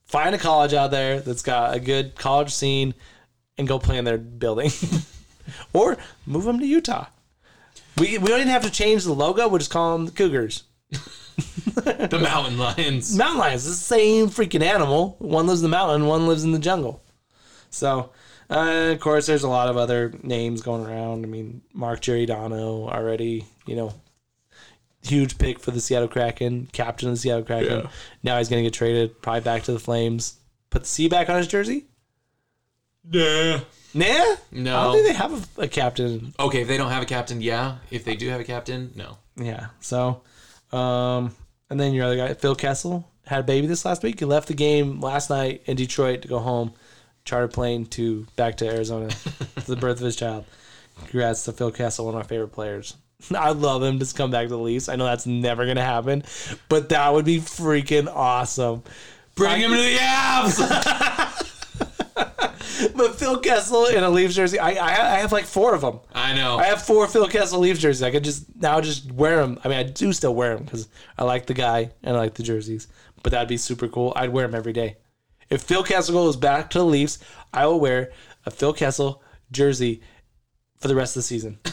[0.07, 2.95] Find a college out there that's got a good college scene
[3.57, 4.71] and go play in their building.
[5.73, 5.97] or
[6.27, 7.07] move them to Utah.
[8.01, 9.49] We, we don't even have to change the logo.
[9.49, 10.65] We'll just call them the Cougars.
[11.85, 13.17] The Mountain Lions.
[13.17, 15.15] Mountain lions, it's the same freaking animal.
[15.21, 17.03] One lives in the mountain, one lives in the jungle.
[17.71, 18.11] So,
[18.51, 21.25] uh, of course, there's a lot of other names going around.
[21.25, 23.95] I mean, Mark Giordano already, you know,
[25.03, 27.81] huge pick for the Seattle Kraken, captain of the Seattle Kraken.
[27.81, 27.91] Yeah.
[28.23, 30.37] Now he's going to get traded, probably back to the Flames.
[30.71, 31.87] Put the C back on his jersey?
[33.11, 33.61] Yeah.
[33.95, 34.37] Nah.
[34.51, 34.79] No.
[34.79, 36.35] I don't think they have a, a captain.
[36.39, 37.77] Okay, if they don't have a captain, yeah.
[37.91, 39.19] If they do have a captain, no.
[39.37, 39.69] Yeah.
[39.81, 40.23] So,
[40.73, 41.35] um,
[41.71, 44.19] and then your other guy, Phil Kessel, had a baby this last week.
[44.19, 46.73] He left the game last night in Detroit to go home,
[47.25, 50.45] charter plane to back to Arizona for the birth of his child.
[51.07, 52.97] Congrats to Phil Kessel, one of my favorite players.
[53.37, 54.89] I love him to come back to the Leafs.
[54.89, 56.25] I know that's never gonna happen,
[56.69, 58.83] but that would be freaking awesome.
[59.35, 61.45] Bring him to the Avs.
[62.97, 66.01] But Phil Kessel in a Leafs jersey, I, I I have like four of them.
[66.15, 66.57] I know.
[66.59, 68.03] I have four Phil Kessel Leafs jerseys.
[68.03, 69.59] I could just now just wear them.
[69.65, 70.89] I mean, I do still wear them because
[71.19, 72.89] I like the guy and I like the jerseys.
[73.23, 74.13] But that'd be super cool.
[74.17, 74.97] I'd wear them every day.
[75.51, 77.19] If Phil Kessel goes back to the Leafs,
[77.53, 78.13] I will wear
[78.47, 80.03] a Phil Kessel jersey
[80.79, 81.59] for the rest of the season.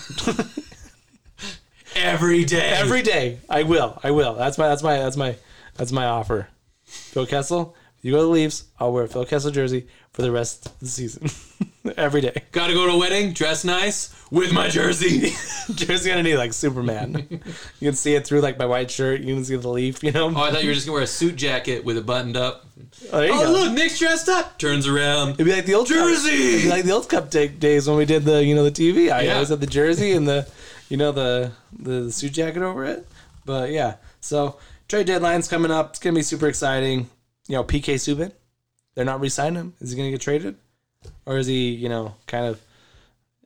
[1.95, 2.59] Every day.
[2.59, 3.99] Every day, I will.
[4.03, 4.33] I will.
[4.35, 4.67] That's my.
[4.67, 4.97] That's my.
[4.97, 5.35] That's my.
[5.75, 6.49] That's my offer.
[6.83, 7.75] Phil Kessel.
[7.97, 10.65] If you go to the Leafs, I'll wear a Phil Kessel jersey for the rest
[10.67, 11.27] of the season.
[11.97, 12.41] every day.
[12.53, 15.33] Gotta go to a wedding, dress nice, with my jersey.
[15.75, 17.27] jersey underneath like Superman.
[17.29, 19.19] you can see it through like my white shirt.
[19.21, 20.01] You can see the leaf.
[20.03, 20.27] You know.
[20.33, 22.65] Oh, I thought you were just gonna wear a suit jacket with it buttoned up.
[23.11, 24.57] Oh, Oh, look, Nick's dressed up.
[24.57, 25.31] Turns around.
[25.31, 26.29] It'd be like the old Jersey!
[26.29, 28.71] It'd be like the old cup day- days when we did the you know the
[28.71, 29.11] TV.
[29.11, 29.33] I Yeah.
[29.33, 30.47] always had the jersey and the
[30.89, 33.05] you know the, the the suit jacket over it.
[33.45, 35.89] But yeah, so trade deadline's coming up.
[35.91, 37.09] It's gonna be super exciting.
[37.47, 38.31] You know, PK Subban,
[38.95, 39.73] they're not re-signing him.
[39.79, 40.55] Is he gonna get traded,
[41.25, 42.59] or is he you know kind of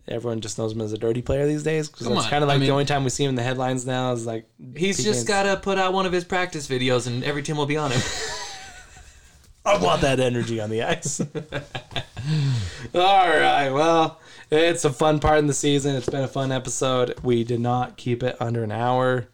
[0.07, 1.89] everyone just knows him as a dirty player these days?
[1.89, 3.43] Because Come that's kind of like I the only time we see him in the
[3.43, 4.45] headlines now is like
[4.75, 7.65] He's PK just gotta put out one of his practice videos, and every team will
[7.65, 8.01] be on him.
[9.65, 11.19] I want that energy on the ice.
[12.95, 13.69] All right.
[13.69, 14.19] Well,
[14.49, 15.95] it's a fun part in the season.
[15.95, 17.19] It's been a fun episode.
[17.23, 19.27] We did not keep it under an hour,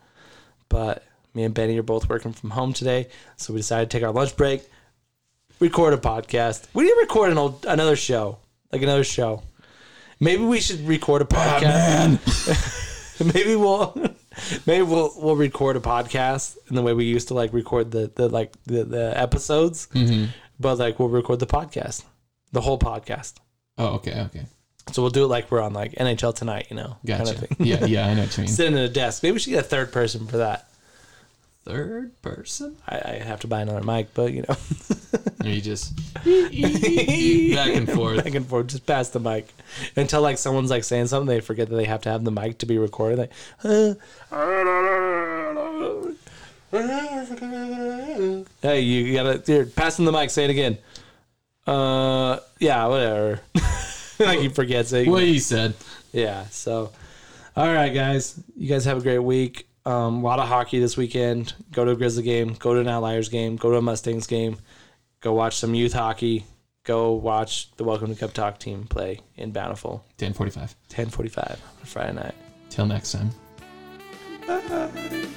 [0.67, 4.05] but me and Benny are both working from home today, so we decided to take
[4.05, 4.67] our lunch break,
[5.59, 6.67] record a podcast.
[6.73, 8.37] We need to record an old, another show,
[8.71, 9.43] like another show.
[10.19, 12.83] Maybe we should record a ah, podcast.
[13.33, 13.95] maybe we'll
[14.65, 18.11] maybe we'll we'll record a podcast in the way we used to like record the
[18.15, 20.25] the like the, the episodes mm-hmm.
[20.59, 22.03] but like we'll record the podcast
[22.51, 23.35] the whole podcast
[23.77, 24.45] oh, okay, okay.
[24.91, 27.23] so we'll do it like we're on like nhl tonight you know Gotcha.
[27.23, 28.51] kind of thing yeah, yeah, I know what you mean.
[28.51, 30.69] sitting at a desk maybe we should get a third person for that
[31.65, 32.75] Third person?
[32.87, 34.55] i, I have to buy another mic but you know.
[35.43, 38.23] You just back and forth.
[38.23, 39.47] back and forth just pass the mic.
[39.95, 42.57] Until like someone's like saying something they forget that they have to have the mic
[42.59, 43.31] to be recorded like
[48.61, 50.77] hey you gotta you're passing the mic say it again.
[51.67, 53.39] Uh yeah whatever.
[54.17, 55.09] Like he forgets it.
[55.09, 55.73] What you said.
[56.13, 56.91] yeah so
[57.55, 58.39] all right guys.
[58.55, 61.53] You guys have a great week um, a lot of hockey this weekend.
[61.71, 62.55] Go to a grizzly game.
[62.59, 63.55] Go to an outliers game.
[63.55, 64.57] Go to a mustangs game.
[65.21, 66.45] Go watch some youth hockey.
[66.83, 70.03] Go watch the welcome to cup talk team play in bountiful.
[70.19, 70.75] 1045.
[70.89, 72.35] 1045 on friday night.
[72.69, 73.31] Till next time.
[74.47, 75.27] Bye.